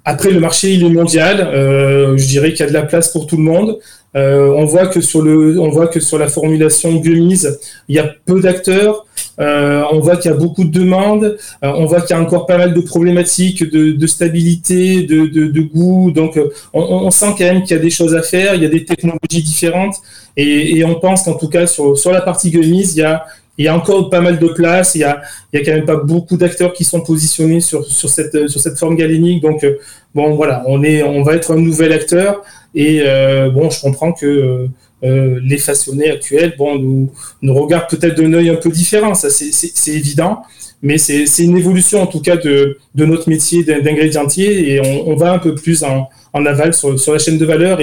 Après, 0.05 0.31
le 0.31 0.41
marché, 0.41 0.73
il 0.73 0.85
est 0.85 0.91
mondial. 0.91 1.41
Euh, 1.41 2.17
je 2.17 2.27
dirais 2.27 2.51
qu'il 2.51 2.61
y 2.61 2.63
a 2.65 2.69
de 2.69 2.75
la 2.75 2.83
place 2.83 3.11
pour 3.13 3.27
tout 3.27 3.37
le 3.37 3.45
monde. 3.45 3.79
Euh, 4.15 4.53
on 4.57 4.67
voit 4.67 4.89
que 4.89 5.01
sur 5.01 5.23
le, 5.23 5.59
on 5.59 5.71
voit 5.71 5.87
que 5.87 6.01
sur 6.01 6.19
la 6.19 6.27
formulation 6.27 6.95
gummies, 6.97 7.45
il 7.89 7.97
y 7.97 7.99
a 7.99 8.11
peu 8.27 8.41
d'acteurs. 8.41 9.07
Euh, 9.41 9.83
on 9.91 10.01
voit 10.01 10.17
qu'il 10.17 10.31
y 10.31 10.35
a 10.35 10.37
beaucoup 10.37 10.65
de 10.65 10.71
demandes. 10.71 11.39
on 11.63 11.87
voit 11.87 12.01
qu'il 12.03 12.15
y 12.15 12.19
a 12.19 12.23
encore 12.23 12.47
pas 12.47 12.59
mal 12.59 12.75
de 12.75 12.81
problématiques 12.81 13.65
de, 13.65 14.07
stabilité, 14.07 15.03
de, 15.05 15.61
goût. 15.61 16.11
Donc, 16.11 16.39
on, 16.75 17.11
sent 17.11 17.35
quand 17.39 17.45
même 17.45 17.63
qu'il 17.63 17.77
y 17.77 17.81
a 17.81 17.83
des 17.83 17.91
choses 17.91 18.15
à 18.15 18.23
faire. 18.23 18.55
Il 18.57 18.63
y 18.63 18.67
a 18.67 18.69
des 18.69 18.85
technologies 18.85 19.43
différentes. 19.43 19.95
Et, 20.37 20.85
on 20.85 20.97
pense 20.97 21.23
qu'en 21.23 21.35
tout 21.35 21.49
cas 21.49 21.67
sur, 21.67 21.97
sur 21.97 22.11
la 22.11 22.21
partie 22.21 22.51
gummies, 22.51 22.91
il 22.91 22.99
y 22.99 23.03
a, 23.03 23.25
il 23.59 23.67
y 23.67 23.69
a 23.69 23.77
encore 23.77 24.09
pas 24.09 24.21
mal 24.21 24.39
de 24.39 24.49
place. 24.49 24.95
Il 24.95 25.01
y 25.01 25.05
a, 25.05 25.23
quand 25.53 25.73
même 25.73 25.85
pas 25.85 25.97
beaucoup 25.97 26.37
d'acteurs 26.37 26.73
qui 26.73 26.85
sont 26.85 27.01
positionnés 27.01 27.61
sur, 27.61 27.85
cette, 27.87 28.79
forme 28.79 28.97
galénique. 28.97 29.43
Donc, 29.43 29.63
euh, 29.65 29.77
bon, 30.15 30.35
voilà, 30.35 30.65
on, 30.67 30.83
est, 30.83 31.03
on 31.03 31.23
va 31.23 31.35
être 31.35 31.53
un 31.53 31.59
nouvel 31.59 31.93
acteur. 31.93 32.43
Et 32.75 33.03
euh, 33.05 33.51
bon, 33.51 33.69
je 33.69 33.81
comprends 33.81 34.13
que 34.13 34.69
euh, 35.05 35.41
les 35.45 35.59
façonnés 35.59 36.11
actuels 36.11 36.55
bon, 36.57 36.79
nous, 36.79 37.55
regardent 37.55 37.91
peut-être 37.91 38.21
d'un 38.21 38.33
œil 38.33 38.51
un 38.51 38.57
peu 38.57 38.71
différent. 38.71 39.15
Ça, 39.15 39.29
c'est 39.31 39.93
évident. 39.93 40.43
Mais 40.85 40.99
c'est 40.99 41.45
une 41.45 41.57
évolution, 41.57 42.03
en 42.03 42.07
tout 42.07 42.21
cas, 42.21 42.37
de, 42.37 42.79
notre 42.97 43.29
métier 43.29 43.63
d'ingrédientier. 43.63 44.73
Et 44.73 44.81
on, 44.81 45.15
va 45.15 45.33
un 45.33 45.39
peu 45.39 45.55
plus 45.55 45.85
en, 45.85 46.09
aval 46.35 46.73
sur, 46.75 46.97
la 47.13 47.19
chaîne 47.19 47.39
de 47.39 47.45
valeur. 47.45 47.81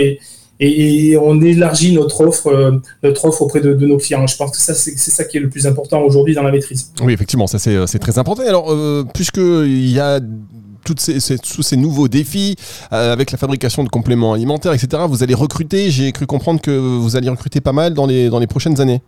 Et, 0.59 1.17
on 1.17 1.41
élargit 1.41 1.93
notre 1.93 2.21
offre, 2.21 2.47
euh, 2.47 2.71
notre 3.03 3.25
offre 3.25 3.41
auprès 3.41 3.61
de, 3.61 3.73
nos 3.73 3.97
clients. 3.97 4.27
Je 4.27 4.35
pense 4.35 4.51
que 4.51 4.57
ça, 4.57 4.73
c'est 4.73 4.97
ça 4.97 5.23
qui 5.23 5.37
est 5.37 5.39
le 5.39 5.49
plus 5.49 5.65
important 5.67 6.01
aujourd'hui 6.01 6.35
dans 6.35 6.43
la 6.43 6.51
maîtrise. 6.51 6.91
Oui, 7.01 7.13
effectivement, 7.13 7.47
ça 7.47 7.59
c'est 7.59 7.75
euh, 7.75 7.85
très 7.85 8.17
important. 8.17 8.43
Alors, 8.45 8.71
euh, 8.71 9.05
puisqu'il 9.13 9.89
y 9.89 9.99
a 9.99 10.19
tous 10.83 11.61
ces 11.61 11.77
nouveaux 11.77 12.07
défis 12.07 12.55
avec 12.89 13.31
la 13.31 13.37
fabrication 13.37 13.83
de 13.83 13.89
compléments 13.89 14.33
alimentaires, 14.33 14.73
etc. 14.73 15.03
Vous 15.07 15.21
allez 15.21 15.35
recruter, 15.35 15.91
j'ai 15.91 16.11
cru 16.11 16.25
comprendre 16.25 16.61
que 16.61 16.71
vous 16.71 17.15
allez 17.15 17.29
recruter 17.29 17.61
pas 17.61 17.73
mal 17.73 17.93
dans 17.93 18.07
les 18.07 18.47
prochaines 18.47 18.81
années. 18.81 19.01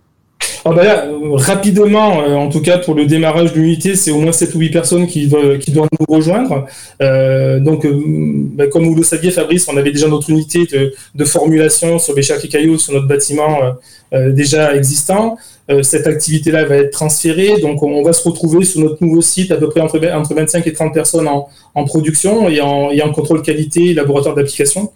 Ah 0.63 0.73
bah 0.73 1.05
rapidement, 1.33 2.21
euh, 2.21 2.35
en 2.35 2.47
tout 2.49 2.61
cas 2.61 2.77
pour 2.77 2.93
le 2.93 3.05
démarrage 3.07 3.51
de 3.53 3.59
l'unité, 3.59 3.95
c'est 3.95 4.11
au 4.11 4.19
moins 4.19 4.31
7 4.31 4.53
ou 4.53 4.59
8 4.59 4.69
personnes 4.69 5.07
qui, 5.07 5.25
doivent, 5.27 5.57
nous 5.73 6.05
rejoindre. 6.07 6.67
Euh, 7.01 7.59
donc, 7.59 7.83
euh, 7.83 7.99
bah, 7.99 8.67
comme 8.67 8.85
vous 8.85 8.93
le 8.93 9.01
saviez, 9.01 9.31
Fabrice, 9.31 9.67
on 9.67 9.77
avait 9.77 9.91
déjà 9.91 10.07
notre 10.07 10.29
unité 10.29 10.67
de, 10.67 10.93
de 11.15 11.25
formulation 11.25 11.97
sur 11.97 12.13
Béchac 12.13 12.45
et 12.45 12.47
Cailloux, 12.47 12.77
sur 12.77 12.93
notre 12.93 13.07
bâtiment 13.07 13.57
déjà 14.11 14.75
existant. 14.75 15.37
cette 15.83 16.05
activité-là 16.05 16.65
va 16.65 16.75
être 16.75 16.91
transférée, 16.91 17.61
donc 17.61 17.81
on 17.81 18.03
va 18.03 18.11
se 18.11 18.27
retrouver 18.27 18.65
sur 18.65 18.81
notre 18.81 19.01
nouveau 19.01 19.21
site 19.21 19.51
à 19.51 19.55
peu 19.55 19.69
près 19.69 19.79
entre, 19.79 20.05
entre 20.13 20.33
25 20.33 20.67
et 20.67 20.73
30 20.73 20.93
personnes 20.93 21.29
en, 21.29 21.47
en 21.75 21.85
production 21.85 22.49
et 22.49 22.59
en, 22.59 22.91
et 22.91 23.01
en 23.01 23.13
contrôle 23.13 23.41
qualité, 23.41 23.93
laboratoire 23.93 24.35
d'application. 24.35 24.91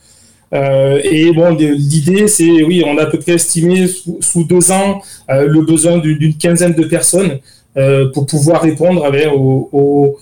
Euh, 0.55 0.99
et 1.03 1.31
bon, 1.31 1.55
l'idée, 1.55 2.27
c'est, 2.27 2.63
oui, 2.63 2.83
on 2.85 2.97
a 2.97 3.03
à 3.03 3.05
peu 3.07 3.19
près 3.19 3.33
estimé 3.33 3.87
sous, 3.87 4.43
deux 4.43 4.71
ans 4.71 5.01
euh, 5.29 5.47
le 5.47 5.61
besoin 5.61 5.97
d'une 5.97 6.35
quinzaine 6.35 6.73
de 6.73 6.85
personnes 6.85 7.39
euh, 7.77 8.09
pour 8.11 8.25
pouvoir 8.25 8.61
répondre 8.61 9.05
avec, 9.05 9.27
aux, 9.31 10.17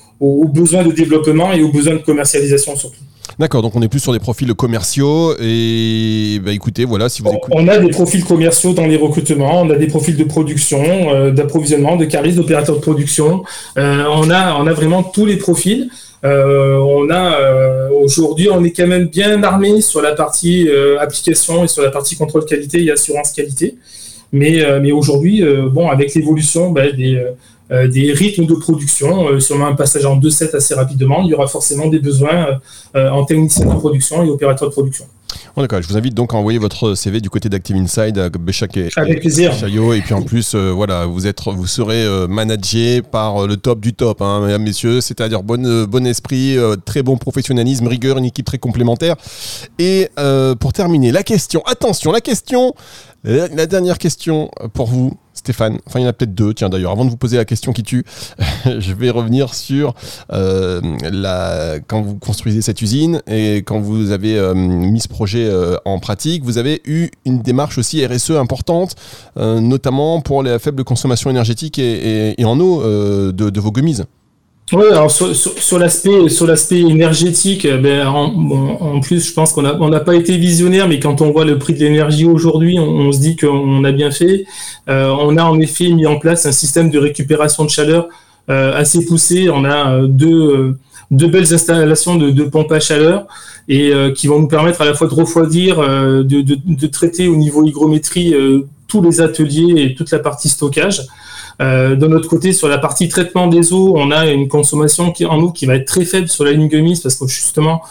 besoins 0.53 0.83
de 0.83 0.91
développement 0.91 1.53
et 1.53 1.61
aux 1.61 1.71
besoins 1.71 1.95
de 1.95 1.99
commercialisation 1.99 2.75
surtout. 2.75 3.01
D'accord, 3.39 3.61
donc 3.61 3.75
on 3.75 3.81
est 3.81 3.87
plus 3.87 3.99
sur 3.99 4.13
des 4.13 4.19
profils 4.19 4.53
commerciaux 4.53 5.33
et 5.41 6.39
bah, 6.43 6.51
écoutez, 6.51 6.85
voilà, 6.85 7.09
si 7.09 7.21
vous 7.21 7.29
écoutez. 7.29 7.55
On 7.55 7.67
a 7.67 7.77
des 7.79 7.89
profils 7.89 8.23
commerciaux 8.23 8.73
dans 8.73 8.85
les 8.85 8.95
recrutements, 8.95 9.61
on 9.61 9.69
a 9.71 9.75
des 9.75 9.87
profils 9.87 10.15
de 10.15 10.23
production, 10.23 11.31
d'approvisionnement, 11.31 11.95
de 11.95 12.05
caristes, 12.05 12.37
d'opérateurs 12.37 12.75
de 12.75 12.81
production. 12.81 13.43
on, 13.75 14.29
a, 14.29 14.55
on 14.55 14.67
a 14.67 14.73
vraiment 14.73 15.03
tous 15.03 15.25
les 15.25 15.37
profils. 15.37 15.89
Euh, 16.23 16.77
on 16.77 17.09
a 17.09 17.39
euh, 17.39 17.89
aujourd'hui, 17.89 18.49
on 18.49 18.63
est 18.63 18.71
quand 18.71 18.87
même 18.87 19.07
bien 19.07 19.43
armé 19.43 19.81
sur 19.81 20.01
la 20.01 20.13
partie 20.13 20.69
euh, 20.69 20.97
application 20.99 21.65
et 21.65 21.67
sur 21.67 21.83
la 21.83 21.91
partie 21.91 22.15
contrôle 22.15 22.45
qualité 22.45 22.83
et 22.83 22.91
assurance 22.91 23.31
qualité. 23.33 23.75
Mais, 24.31 24.91
aujourd'hui, 24.91 25.43
bon, 25.71 25.89
avec 25.89 26.15
l'évolution 26.15 26.71
ben, 26.71 26.91
des, 26.95 28.13
rythmes 28.13 28.47
de 28.47 28.55
production, 28.55 29.39
sur 29.39 29.63
un 29.63 29.75
passage 29.75 30.07
en 30.07 30.19
2.7 30.19 30.55
assez 30.55 30.73
rapidement, 30.73 31.21
il 31.21 31.29
y 31.29 31.33
aura 31.35 31.45
forcément 31.45 31.85
des 31.85 31.99
besoins 31.99 32.59
en 32.95 33.25
technicien 33.25 33.67
de 33.67 33.75
production 33.75 34.23
et 34.23 34.29
opérateur 34.31 34.69
de 34.69 34.73
production. 34.73 35.05
D'accord. 35.57 35.81
Je 35.81 35.87
vous 35.87 35.97
invite 35.97 36.13
donc 36.13 36.33
à 36.33 36.37
envoyer 36.37 36.59
votre 36.59 36.95
CV 36.95 37.21
du 37.21 37.29
côté 37.29 37.49
d'Active 37.49 37.75
Inside 37.75 38.17
à 38.17 38.29
Béchac 38.29 38.75
et, 38.77 38.89
Avec 38.95 39.21
plaisir. 39.21 39.53
Et 39.65 40.01
puis 40.01 40.13
en 40.13 40.21
plus, 40.21 40.55
euh, 40.55 40.71
voilà, 40.71 41.05
vous, 41.05 41.27
êtes, 41.27 41.41
vous 41.45 41.67
serez 41.67 42.03
euh, 42.03 42.27
managé 42.27 43.01
par 43.01 43.43
euh, 43.43 43.47
le 43.47 43.57
top 43.57 43.79
du 43.79 43.93
top, 43.93 44.21
hein, 44.21 44.41
mesdames, 44.45 44.63
messieurs. 44.63 45.01
C'est-à-dire 45.01 45.43
bon, 45.43 45.85
bon 45.85 46.05
esprit, 46.05 46.57
très 46.85 47.03
bon 47.03 47.17
professionnalisme, 47.17 47.87
rigueur, 47.87 48.17
une 48.17 48.25
équipe 48.25 48.45
très 48.45 48.57
complémentaire. 48.57 49.15
Et 49.79 50.09
pour 50.59 50.73
terminer, 50.73 51.11
la 51.11 51.23
question, 51.23 51.61
attention, 51.65 52.11
la 52.11 52.21
question, 52.21 52.73
la 53.23 53.65
dernière 53.65 53.97
question 53.97 54.49
pour 54.73 54.87
vous. 54.87 55.17
Stéphane, 55.33 55.79
enfin 55.87 55.99
il 55.99 56.03
y 56.03 56.05
en 56.05 56.09
a 56.09 56.13
peut-être 56.13 56.35
deux, 56.35 56.53
tiens 56.53 56.69
d'ailleurs, 56.69 56.91
avant 56.91 57.05
de 57.05 57.09
vous 57.09 57.17
poser 57.17 57.37
la 57.37 57.45
question 57.45 57.73
qui 57.73 57.81
tue, 57.81 58.05
je 58.65 58.93
vais 58.93 59.09
revenir 59.09 59.55
sur 59.55 59.95
euh, 60.31 60.79
la, 61.01 61.79
quand 61.87 62.01
vous 62.01 62.15
construisez 62.15 62.61
cette 62.61 62.81
usine 62.81 63.21
et 63.27 63.57
quand 63.57 63.79
vous 63.79 64.11
avez 64.11 64.37
euh, 64.37 64.53
mis 64.53 65.01
ce 65.01 65.07
projet 65.07 65.22
euh, 65.35 65.75
en 65.85 65.99
pratique, 65.99 66.43
vous 66.43 66.57
avez 66.57 66.81
eu 66.85 67.09
une 67.25 67.41
démarche 67.41 67.77
aussi 67.77 68.05
RSE 68.05 68.31
importante, 68.31 68.95
notamment 69.35 70.21
pour 70.21 70.43
la 70.43 70.59
faible 70.59 70.83
consommation 70.83 71.29
énergétique 71.29 71.79
et, 71.79 72.35
en 72.43 72.59
eau 72.59 72.83
de, 72.83 73.49
de 73.49 73.59
vos 73.59 73.71
gummies. 73.71 74.01
Oui, 74.71 74.85
alors 74.91 75.11
sur, 75.11 75.77
l'aspect 75.77 76.29
sur 76.29 76.47
l'aspect 76.47 76.79
énergétique, 76.79 77.67
ben, 77.67 78.07
en, 78.07 79.01
plus, 79.01 79.27
je 79.27 79.33
pense 79.33 79.51
qu'on 79.51 79.61
n'a 79.61 79.75
on 79.79 79.91
pas 79.99 80.15
été 80.15 80.37
visionnaire, 80.37 80.87
mais 80.87 80.99
quand 80.99 81.21
on 81.21 81.31
voit 81.31 81.45
le 81.45 81.59
prix 81.59 81.73
de 81.73 81.79
l'énergie 81.79 82.25
aujourd'hui, 82.25 82.79
on, 82.79 83.11
se 83.11 83.19
dit 83.19 83.35
qu'on 83.35 83.83
a 83.83 83.91
bien 83.91 84.09
fait. 84.09 84.45
Euh, 84.89 85.13
on 85.19 85.37
a 85.37 85.43
en 85.43 85.59
effet 85.59 85.89
mis 85.89 86.07
en 86.07 86.17
place 86.17 86.45
un 86.45 86.51
système 86.51 86.89
de 86.89 86.97
récupération 86.97 87.65
de 87.65 87.69
chaleur 87.69 88.07
euh, 88.49 88.73
assez 88.73 89.05
poussé. 89.05 89.49
On 89.49 89.65
a 89.65 89.91
euh, 89.91 90.07
deux, 90.07 90.77
deux 91.13 91.27
belles 91.27 91.53
installations 91.53 92.15
de, 92.15 92.29
de 92.31 92.43
pompes 92.43 92.71
à 92.71 92.79
chaleur 92.79 93.27
et 93.69 93.93
qui 94.15 94.27
vont 94.27 94.39
nous 94.39 94.47
permettre 94.47 94.81
à 94.81 94.85
la 94.85 94.93
fois 94.93 95.07
de 95.07 95.13
refroidir, 95.13 95.77
de, 95.77 96.23
de, 96.23 96.57
de 96.65 96.87
traiter 96.87 97.27
au 97.27 97.35
niveau 97.35 97.63
hygrométrie 97.63 98.35
tous 98.87 99.01
les 99.01 99.21
ateliers 99.21 99.81
et 99.81 99.95
toute 99.95 100.11
la 100.11 100.19
partie 100.19 100.49
stockage. 100.49 101.01
Euh, 101.61 101.95
de 101.95 102.07
notre 102.07 102.27
côté, 102.27 102.51
sur 102.51 102.67
la 102.67 102.77
partie 102.77 103.07
traitement 103.07 103.47
des 103.47 103.73
eaux, 103.73 103.93
on 103.95 104.11
a 104.11 104.25
une 104.27 104.47
consommation 104.47 105.13
en 105.29 105.39
eau 105.39 105.51
qui 105.51 105.65
va 105.65 105.75
être 105.75 105.85
très 105.85 106.03
faible 106.03 106.27
sur 106.27 106.43
la 106.43 106.51
ligne 106.51 106.67
Gumis 106.67 106.99
parce 107.01 107.15
que 107.15 107.27
justement, 107.27 107.81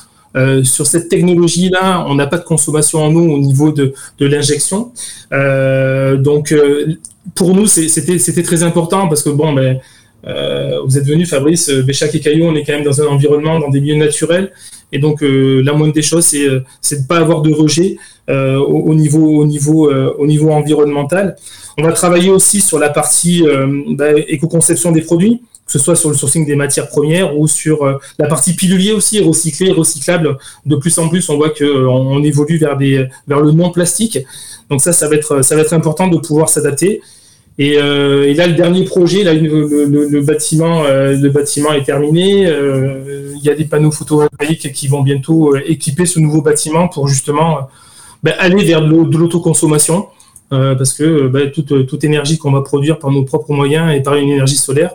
sur 0.63 0.87
cette 0.87 1.09
technologie-là, 1.09 2.05
on 2.09 2.15
n'a 2.15 2.27
pas 2.27 2.39
de 2.39 2.45
consommation 2.45 3.05
en 3.05 3.15
eau 3.15 3.31
au 3.35 3.39
niveau 3.39 3.71
de, 3.71 3.95
de 4.19 4.27
l'injection. 4.27 4.93
donc, 5.31 6.55
pour 7.35 7.55
nous, 7.55 7.67
c'était 7.67 8.43
très 8.43 8.63
important 8.63 9.09
parce 9.09 9.23
que 9.23 9.31
bon, 9.31 9.53
ben, 9.53 9.79
vous 10.25 10.99
êtes 10.99 11.05
venu, 11.05 11.27
Fabrice, 11.27 11.71
Béchac 11.71 12.15
et 12.15 12.21
Caillou, 12.21 12.45
on 12.45 12.55
est 12.55 12.65
quand 12.65 12.73
même 12.73 12.85
dans 12.85 13.01
un 13.01 13.07
environnement, 13.07 13.59
dans 13.59 13.71
des 13.71 13.81
milieux 13.81 13.97
naturels. 13.97 14.53
Et 14.93 14.99
donc, 14.99 15.23
la 15.23 15.73
moindre 15.73 15.95
des 15.95 16.03
choses, 16.03 16.25
c'est 16.25 16.49
de 16.49 16.65
ne 16.93 17.07
pas 17.09 17.19
avoir 17.19 17.43
de 17.43 17.53
rejet 17.53 17.97
au, 18.29 18.95
niveau, 18.95 19.41
au, 19.41 19.47
niveau, 19.47 19.91
au 19.93 20.27
niveau 20.27 20.51
environnemental. 20.51 21.37
On 21.79 21.83
va 21.83 21.93
travailler 21.93 22.31
aussi 22.31 22.61
sur 22.61 22.79
la 22.79 22.91
partie 22.91 23.45
ben, 23.89 24.23
éco-conception 24.29 24.93
des 24.93 25.03
produits 25.03 25.41
que 25.73 25.79
ce 25.79 25.79
soit 25.79 25.97
sur 25.97 26.11
le 26.11 26.17
sourcing 26.17 26.45
des 26.45 26.57
matières 26.57 26.89
premières 26.89 27.39
ou 27.39 27.47
sur 27.47 27.83
euh, 27.83 27.99
la 28.19 28.27
partie 28.27 28.55
pilulier 28.55 28.93
aussi, 28.93 29.21
recyclé, 29.21 29.73
recyclable. 29.73 30.37
De 30.67 30.77
plus 30.77 30.99
en 30.99 31.09
plus, 31.09 31.29
on 31.29 31.37
voit 31.37 31.51
qu'on 31.51 31.65
euh, 31.65 31.87
on 31.87 32.23
évolue 32.23 32.59
vers, 32.59 32.77
des, 32.77 33.07
vers 33.27 33.41
le 33.41 33.53
non 33.53 33.71
plastique. 33.71 34.19
Donc 34.69 34.81
ça, 34.81 34.93
ça 34.93 35.09
va 35.09 35.15
être, 35.15 35.43
ça 35.43 35.55
va 35.55 35.63
être 35.63 35.73
important 35.73 36.09
de 36.09 36.19
pouvoir 36.19 36.49
s'adapter. 36.49 37.01
Et, 37.59 37.77
euh, 37.77 38.33
là, 38.35 38.47
le 38.47 38.55
dernier 38.55 38.85
projet, 38.85 39.25
là, 39.25 39.35
le, 39.35 40.21
bâtiment, 40.21 40.85
le 40.85 41.29
bâtiment 41.29 41.73
est 41.73 41.85
terminé. 41.85 42.43
il 42.43 43.43
y 43.43 43.51
a 43.51 43.55
des 43.55 43.65
panneaux 43.65 43.91
photovoltaïques 43.91 44.73
qui 44.73 44.89
vont 44.89 45.03
bientôt 45.03 45.57
équiper 45.57 46.07
ce 46.07 46.19
nouveau 46.19 46.43
bâtiment 46.43 46.89
pour 46.89 47.09
justement 47.09 47.69
ben, 48.23 48.35
aller 48.39 48.65
vers 48.65 48.81
de 48.83 49.17
l'autoconsommation. 49.17 50.07
parce 50.51 50.95
que 50.95 51.29
ben, 51.29 51.51
toute, 51.51 52.05
énergie 52.05 52.39
qu'on 52.39 52.53
va 52.53 52.63
produire 52.63 52.99
par 52.99 53.11
nos 53.11 53.25
propres 53.25 53.53
moyens 53.53 53.95
et 53.95 54.01
par 54.01 54.15
une 54.15 54.31
énergie 54.31 54.57
solaire, 54.57 54.93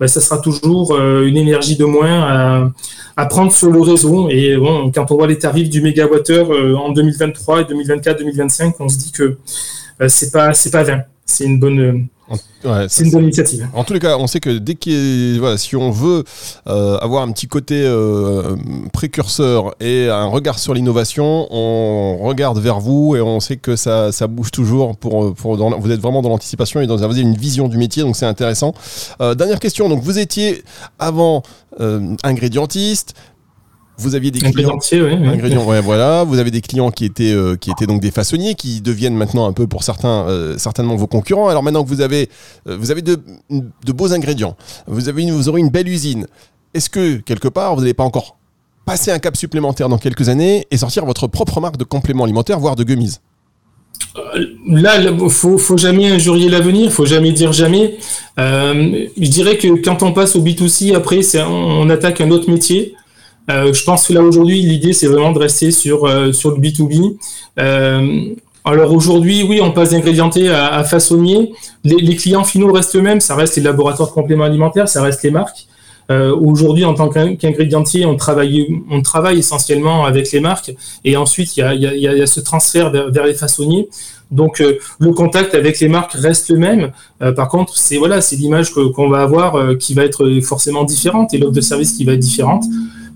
ben, 0.00 0.06
ça 0.06 0.20
sera 0.20 0.38
toujours 0.38 0.92
euh, 0.92 1.26
une 1.26 1.36
énergie 1.36 1.76
de 1.76 1.84
moins 1.84 2.72
à, 3.16 3.26
prendre 3.26 3.52
sur 3.52 3.70
le 3.70 3.80
réseau. 3.80 4.28
Et 4.28 4.56
bon, 4.56 4.90
quand 4.92 5.10
on 5.10 5.16
voit 5.16 5.26
les 5.26 5.38
tarifs 5.38 5.70
du 5.70 5.80
mégawattheure 5.80 6.50
euh, 6.52 6.74
en 6.74 6.92
2023 6.92 7.62
et 7.62 7.64
2024, 7.64 8.18
2025, 8.18 8.74
on 8.80 8.88
se 8.88 8.98
dit 8.98 9.12
que 9.12 9.36
euh, 10.00 10.08
c'est 10.08 10.32
pas 10.32 10.52
c'est 10.52 10.70
pas 10.70 10.82
vain. 10.82 11.02
C'est 11.26 11.44
une 11.44 11.58
bonne 11.58 12.08
c'est 12.88 13.04
une 13.04 13.10
bonne 13.10 13.24
initiative. 13.24 13.68
En 13.74 13.84
tous 13.84 13.92
les 13.92 14.00
cas, 14.00 14.16
on 14.16 14.26
sait 14.26 14.40
que 14.40 14.50
dès 14.50 14.74
qu'il 14.74 15.38
voilà, 15.38 15.58
si 15.58 15.76
on 15.76 15.90
veut 15.90 16.24
euh, 16.66 16.96
avoir 16.98 17.22
un 17.22 17.30
petit 17.32 17.46
côté 17.46 17.82
euh, 17.84 18.56
précurseur 18.92 19.74
et 19.80 20.08
un 20.08 20.26
regard 20.26 20.58
sur 20.58 20.74
l'innovation, 20.74 21.46
on 21.50 22.18
regarde 22.22 22.58
vers 22.58 22.80
vous 22.80 23.16
et 23.16 23.20
on 23.20 23.40
sait 23.40 23.56
que 23.56 23.76
ça, 23.76 24.12
ça 24.12 24.26
bouge 24.26 24.50
toujours. 24.50 24.96
Pour, 24.96 25.34
pour 25.34 25.56
vous 25.56 25.90
êtes 25.90 26.00
vraiment 26.00 26.22
dans 26.22 26.30
l'anticipation 26.30 26.80
et 26.80 26.86
dans, 26.86 26.96
vous 26.96 27.02
avez 27.02 27.20
une 27.20 27.36
vision 27.36 27.68
du 27.68 27.76
métier, 27.76 28.02
donc 28.02 28.16
c'est 28.16 28.26
intéressant. 28.26 28.72
Euh, 29.20 29.34
dernière 29.34 29.60
question. 29.60 29.88
Donc 29.88 30.02
vous 30.02 30.18
étiez 30.18 30.62
avant 30.98 31.42
ingrédientiste, 32.22 33.14
vous 33.96 34.14
aviez 34.14 34.30
des 34.30 34.40
clients, 34.40 34.78
ingrédients, 34.92 35.64
ouais, 35.66 35.80
voilà. 35.80 36.24
Vous 36.24 36.38
avez 36.38 36.50
des 36.50 36.60
clients 36.60 36.90
qui 36.90 37.04
étaient 37.04 37.32
euh, 37.32 37.56
qui 37.56 37.70
étaient 37.70 37.86
donc 37.86 38.00
des 38.00 38.10
façonniers, 38.10 38.54
qui 38.54 38.80
deviennent 38.80 39.14
maintenant 39.14 39.46
un 39.46 39.52
peu 39.52 39.66
pour 39.66 39.84
certains 39.84 40.26
euh, 40.26 40.58
certainement 40.58 40.96
vos 40.96 41.06
concurrents. 41.06 41.48
Alors 41.48 41.62
maintenant 41.62 41.84
que 41.84 41.88
vous 41.88 42.00
avez 42.00 42.28
euh, 42.68 42.76
vous 42.78 42.90
avez 42.90 43.02
de, 43.02 43.18
de, 43.50 43.92
beaux 43.92 44.12
ingrédients, 44.12 44.56
vous 44.88 45.08
avez 45.08 45.22
une, 45.22 45.30
vous 45.30 45.48
aurez 45.48 45.60
une 45.60 45.70
belle 45.70 45.88
usine. 45.88 46.26
Est-ce 46.74 46.90
que 46.90 47.18
quelque 47.18 47.46
part 47.46 47.76
vous 47.76 47.82
n'allez 47.82 47.94
pas 47.94 48.02
encore 48.04 48.36
passer 48.84 49.12
un 49.12 49.20
cap 49.20 49.36
supplémentaire 49.36 49.88
dans 49.88 49.98
quelques 49.98 50.28
années 50.28 50.66
et 50.70 50.76
sortir 50.76 51.04
votre 51.04 51.28
propre 51.28 51.60
marque 51.60 51.76
de 51.76 51.84
compléments 51.84 52.24
alimentaires, 52.24 52.58
voire 52.58 52.74
de 52.74 52.82
gummies? 52.82 53.18
Là, 54.66 55.00
il 55.00 55.30
faut, 55.30 55.56
faut 55.56 55.76
jamais 55.76 56.08
injurier 56.08 56.48
l'avenir, 56.48 56.90
faut 56.90 57.06
jamais 57.06 57.30
dire 57.30 57.52
jamais. 57.52 57.96
je 58.36 59.28
dirais 59.28 59.56
que 59.56 59.68
quand 59.82 60.02
on 60.02 60.12
passe 60.12 60.34
au 60.34 60.42
B2C, 60.42 60.94
après, 60.96 61.20
on 61.36 61.88
attaque 61.90 62.20
un 62.20 62.30
autre 62.32 62.50
métier. 62.50 62.96
Euh, 63.50 63.72
je 63.72 63.84
pense 63.84 64.08
que 64.08 64.12
là 64.12 64.22
aujourd'hui, 64.22 64.60
l'idée 64.62 64.92
c'est 64.92 65.06
vraiment 65.06 65.32
de 65.32 65.38
rester 65.38 65.70
sur 65.70 66.06
euh, 66.06 66.32
sur 66.32 66.50
le 66.50 66.56
B2B. 66.56 67.16
Euh, 67.58 68.34
alors 68.64 68.92
aujourd'hui, 68.92 69.42
oui, 69.42 69.60
on 69.62 69.72
passe 69.72 69.90
d'ingrédienté 69.90 70.48
à, 70.48 70.82
façonnier. 70.84 71.52
Les, 71.84 72.16
clients 72.16 72.44
finaux 72.44 72.72
restent 72.72 72.96
eux-mêmes, 72.96 73.20
ça 73.20 73.34
reste 73.34 73.56
les 73.56 73.62
laboratoires 73.62 74.08
de 74.08 74.14
compléments 74.14 74.44
alimentaires, 74.44 74.88
ça 74.88 75.02
reste 75.02 75.22
les 75.22 75.30
marques. 75.30 75.66
Aujourd'hui, 76.08 76.86
en 76.86 76.94
tant 76.94 77.10
qu'ingrédientier, 77.10 78.06
on 78.06 78.16
travaille, 78.16 78.66
essentiellement 79.38 80.06
avec 80.06 80.32
les 80.32 80.40
marques, 80.40 80.74
et 81.04 81.18
ensuite 81.18 81.58
il 81.58 81.60
y 81.60 82.22
a, 82.22 82.26
ce 82.26 82.40
transfert 82.40 82.90
vers, 82.90 83.26
les 83.26 83.34
façonniers. 83.34 83.86
Donc 84.30 84.60
le 84.60 85.12
contact 85.12 85.54
avec 85.54 85.78
les 85.80 85.88
marques 85.88 86.12
reste 86.14 86.48
le 86.48 86.56
même. 86.56 86.92
Par 87.36 87.50
contre, 87.50 87.76
c'est 87.76 87.98
voilà, 87.98 88.22
c'est 88.22 88.36
l'image 88.36 88.72
qu'on 88.72 89.10
va 89.10 89.20
avoir 89.20 89.76
qui 89.76 89.92
va 89.92 90.04
être 90.04 90.40
forcément 90.40 90.84
différente 90.84 91.34
et 91.34 91.38
l'offre 91.38 91.52
de 91.52 91.60
service 91.60 91.92
qui 91.92 92.06
va 92.06 92.14
être 92.14 92.20
différente. 92.20 92.64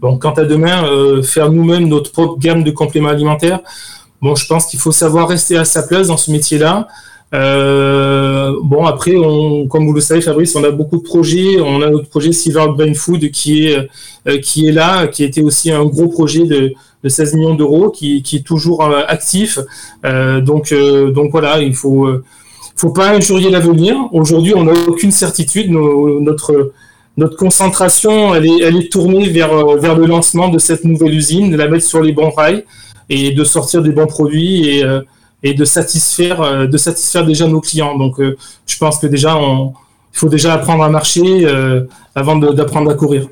Bon, 0.01 0.17
quant 0.19 0.33
à 0.33 0.45
demain, 0.45 0.85
euh, 0.85 1.23
faire 1.23 1.51
nous-mêmes 1.51 1.89
notre 1.89 2.13
propre 2.13 2.39
gamme 2.39 2.63
de 2.63 2.71
compléments 2.71 3.09
alimentaires, 3.09 3.61
bon, 4.23 4.35
je 4.35 4.47
pense 4.47 4.67
qu'il 4.67 4.79
faut 4.79 4.93
savoir 4.93 5.29
rester 5.29 5.57
à 5.57 5.65
sa 5.65 5.83
place 5.83 6.09
dans 6.09 6.17
ce 6.17 6.31
métier-là. 6.31 6.89
Euh, 7.35 8.55
bon, 8.63 8.87
après, 8.87 9.17
on, 9.17 9.67
comme 9.67 9.87
vous 9.87 9.93
le 9.93 10.01
savez, 10.01 10.21
Fabrice, 10.21 10.57
on 10.57 10.65
a 10.65 10.71
beaucoup 10.71 10.97
de 10.97 11.03
projets. 11.03 11.61
On 11.61 11.83
a 11.83 11.91
notre 11.91 12.09
projet 12.09 12.33
Silver 12.33 12.67
Brain 12.75 12.95
Food 12.95 13.31
qui 13.31 13.67
est, 13.67 13.89
euh, 14.27 14.39
qui 14.39 14.69
est 14.69 14.73
là, 14.73 15.07
qui 15.07 15.25
était 15.25 15.43
aussi 15.43 15.71
un 15.71 15.85
gros 15.85 16.09
projet 16.09 16.45
de, 16.45 16.73
de 17.05 17.09
16 17.09 17.35
millions 17.35 17.55
d'euros, 17.55 17.91
qui, 17.91 18.23
qui, 18.23 18.37
est 18.37 18.47
toujours 18.47 18.83
euh, 18.83 19.03
actif. 19.07 19.59
Euh, 20.05 20.41
donc, 20.41 20.73
donc 20.73 21.31
voilà, 21.31 21.61
il 21.61 21.75
faut, 21.75 22.09
faut 22.77 22.91
pas 22.91 23.11
injurier 23.11 23.51
l'avenir. 23.51 23.97
Aujourd'hui, 24.13 24.55
on 24.55 24.65
n'a 24.65 24.73
aucune 24.87 25.11
certitude. 25.11 25.71
Notre 25.71 26.73
notre 27.19 27.37
concentration, 27.37 28.33
elle 28.37 28.47
est, 28.47 28.93
tournée 28.93 29.29
vers, 29.29 29.53
euh, 29.53 29.77
vers 29.77 29.97
le 29.97 30.07
lancement 30.07 30.49
de 30.49 30.59
cette 30.59 30.85
nouvelle 30.85 31.13
usine, 31.13 31.51
de 31.51 31.57
la 31.57 31.67
mettre 31.67 31.85
sur 31.85 32.01
les 32.01 32.13
bons 32.13 32.31
rails 32.31 32.65
et 33.09 33.33
de 33.33 33.43
sortir 33.43 33.83
des 33.83 33.91
bons 33.91 34.07
produits 34.07 34.69
et, 34.69 34.85
euh, 34.85 35.03
de 35.43 35.65
satisfaire, 35.65 36.41
euh, 36.41 36.67
de 36.69 36.77
satisfaire 36.79 37.27
déjà 37.27 37.49
nos 37.49 37.61
clients. 37.61 37.99
Donc, 37.99 38.21
je 38.21 38.79
pense 38.79 38.99
que 38.99 39.09
déjà, 39.09 39.37
il 39.37 40.19
faut 40.19 40.29
déjà 40.29 40.55
apprendre 40.55 40.85
à 40.85 40.91
marcher 40.91 41.45
avant 42.15 42.37
d'apprendre 42.37 42.91
à 42.91 42.95
courir. 42.95 43.29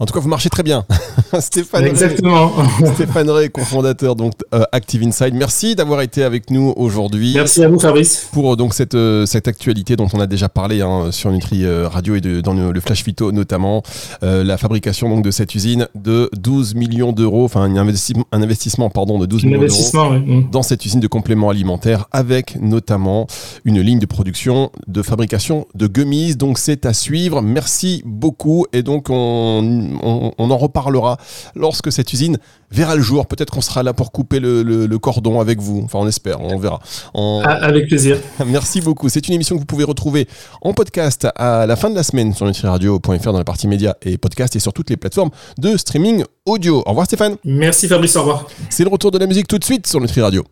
En 0.00 0.06
tout 0.06 0.14
cas, 0.14 0.20
vous 0.20 0.30
marchez 0.30 0.48
très 0.48 0.62
bien. 0.62 0.86
Stéphane 1.40 1.84
Exactement. 1.84 2.48
Ray, 2.48 2.86
Stéphane 2.94 3.28
Ray, 3.28 3.50
cofondateur 3.50 4.16
donc 4.16 4.32
euh, 4.54 4.64
Active 4.72 5.02
Inside. 5.02 5.34
Merci 5.34 5.74
d'avoir 5.74 6.00
été 6.00 6.22
avec 6.22 6.50
nous 6.50 6.72
aujourd'hui. 6.74 7.32
Merci 7.34 7.62
à 7.62 7.68
vous, 7.68 7.78
Fabrice. 7.78 8.30
Pour 8.32 8.54
euh, 8.54 8.56
donc 8.56 8.72
cette, 8.72 8.94
euh, 8.94 9.26
cette 9.26 9.46
actualité 9.46 9.96
dont 9.96 10.08
on 10.14 10.20
a 10.20 10.26
déjà 10.26 10.48
parlé 10.48 10.80
hein, 10.80 11.12
sur 11.12 11.30
Nutri 11.30 11.66
Radio 11.84 12.14
et 12.14 12.22
de, 12.22 12.40
dans 12.40 12.54
le, 12.54 12.80
Flash 12.80 13.04
Phyto 13.04 13.30
notamment, 13.30 13.82
la 14.22 14.56
fabrication 14.56 15.10
donc 15.10 15.22
de 15.22 15.30
cette 15.30 15.54
usine 15.54 15.86
de 15.94 16.30
12 16.32 16.74
millions 16.74 17.12
d'euros, 17.12 17.44
enfin 17.44 17.60
un 17.60 17.76
investissement, 17.76 18.24
un 18.32 18.40
investissement 18.40 18.88
pardon 18.88 19.18
de 19.18 19.26
12 19.26 19.44
millions 19.44 19.60
d'euros 19.60 20.12
oui. 20.12 20.46
dans 20.50 20.62
cette 20.62 20.86
usine 20.86 21.00
de 21.00 21.06
compléments 21.08 21.50
alimentaires 21.50 22.06
avec 22.10 22.56
notamment 22.58 23.26
une 23.66 23.80
ligne 23.80 23.98
de 23.98 24.06
production 24.06 24.70
de 24.86 25.02
fabrication 25.02 25.66
de 25.74 25.86
gummies. 25.86 26.36
Donc 26.36 26.58
c'est 26.58 26.86
à 26.86 26.94
suivre. 26.94 27.42
Merci 27.42 28.02
beaucoup 28.06 28.64
et 28.72 28.82
donc 28.82 29.08
on 29.10 29.89
on, 30.02 30.32
en 30.38 30.56
reparlera 30.56 31.16
lorsque 31.54 31.92
cette 31.92 32.12
usine 32.12 32.38
verra 32.70 32.96
le 32.96 33.02
jour. 33.02 33.26
Peut-être 33.26 33.52
qu'on 33.52 33.60
sera 33.60 33.82
là 33.82 33.92
pour 33.92 34.12
couper 34.12 34.40
le, 34.40 34.98
cordon 34.98 35.40
avec 35.40 35.60
vous. 35.60 35.82
Enfin, 35.84 35.98
on 36.00 36.08
espère, 36.08 36.40
on 36.40 36.58
verra. 36.58 36.80
Ah, 37.14 37.58
avec 37.62 37.88
plaisir. 37.88 38.18
Merci 38.46 38.80
beaucoup. 38.80 39.08
C'est 39.08 39.28
une 39.28 39.34
émission 39.34 39.56
que 39.56 39.60
vous 39.60 39.66
pouvez 39.66 39.84
retrouver 39.84 40.28
en 40.62 40.72
podcast 40.72 41.28
à 41.36 41.66
la 41.66 41.76
fin 41.76 41.90
de 41.90 41.94
la 41.94 42.02
semaine 42.02 42.34
sur 42.34 42.46
nutriradio.fr 42.46 43.32
dans 43.32 43.38
la 43.38 43.44
partie 43.44 43.68
médias 43.68 43.94
et 44.02 44.18
podcast 44.18 44.56
et 44.56 44.60
sur 44.60 44.72
toutes 44.72 44.90
les 44.90 44.96
plateformes 44.96 45.30
de 45.58 45.76
streaming 45.76 46.24
audio. 46.46 46.82
Au 46.86 46.90
revoir 46.90 47.06
Stéphane. 47.06 47.36
Merci 47.44 47.88
Fabrice, 47.88 48.16
au 48.16 48.20
revoir. 48.20 48.46
C'est 48.68 48.84
le 48.84 48.90
retour 48.90 49.10
de 49.10 49.18
la 49.18 49.26
musique 49.26 49.48
tout 49.48 49.58
de 49.58 49.64
suite 49.64 49.86
sur 49.86 50.00
Nutri 50.00 50.20
Radio. 50.20 50.44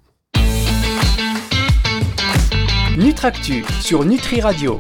Nutractu 2.98 3.64
sur 3.80 4.04
Nutri 4.04 4.40
Radio. 4.40 4.76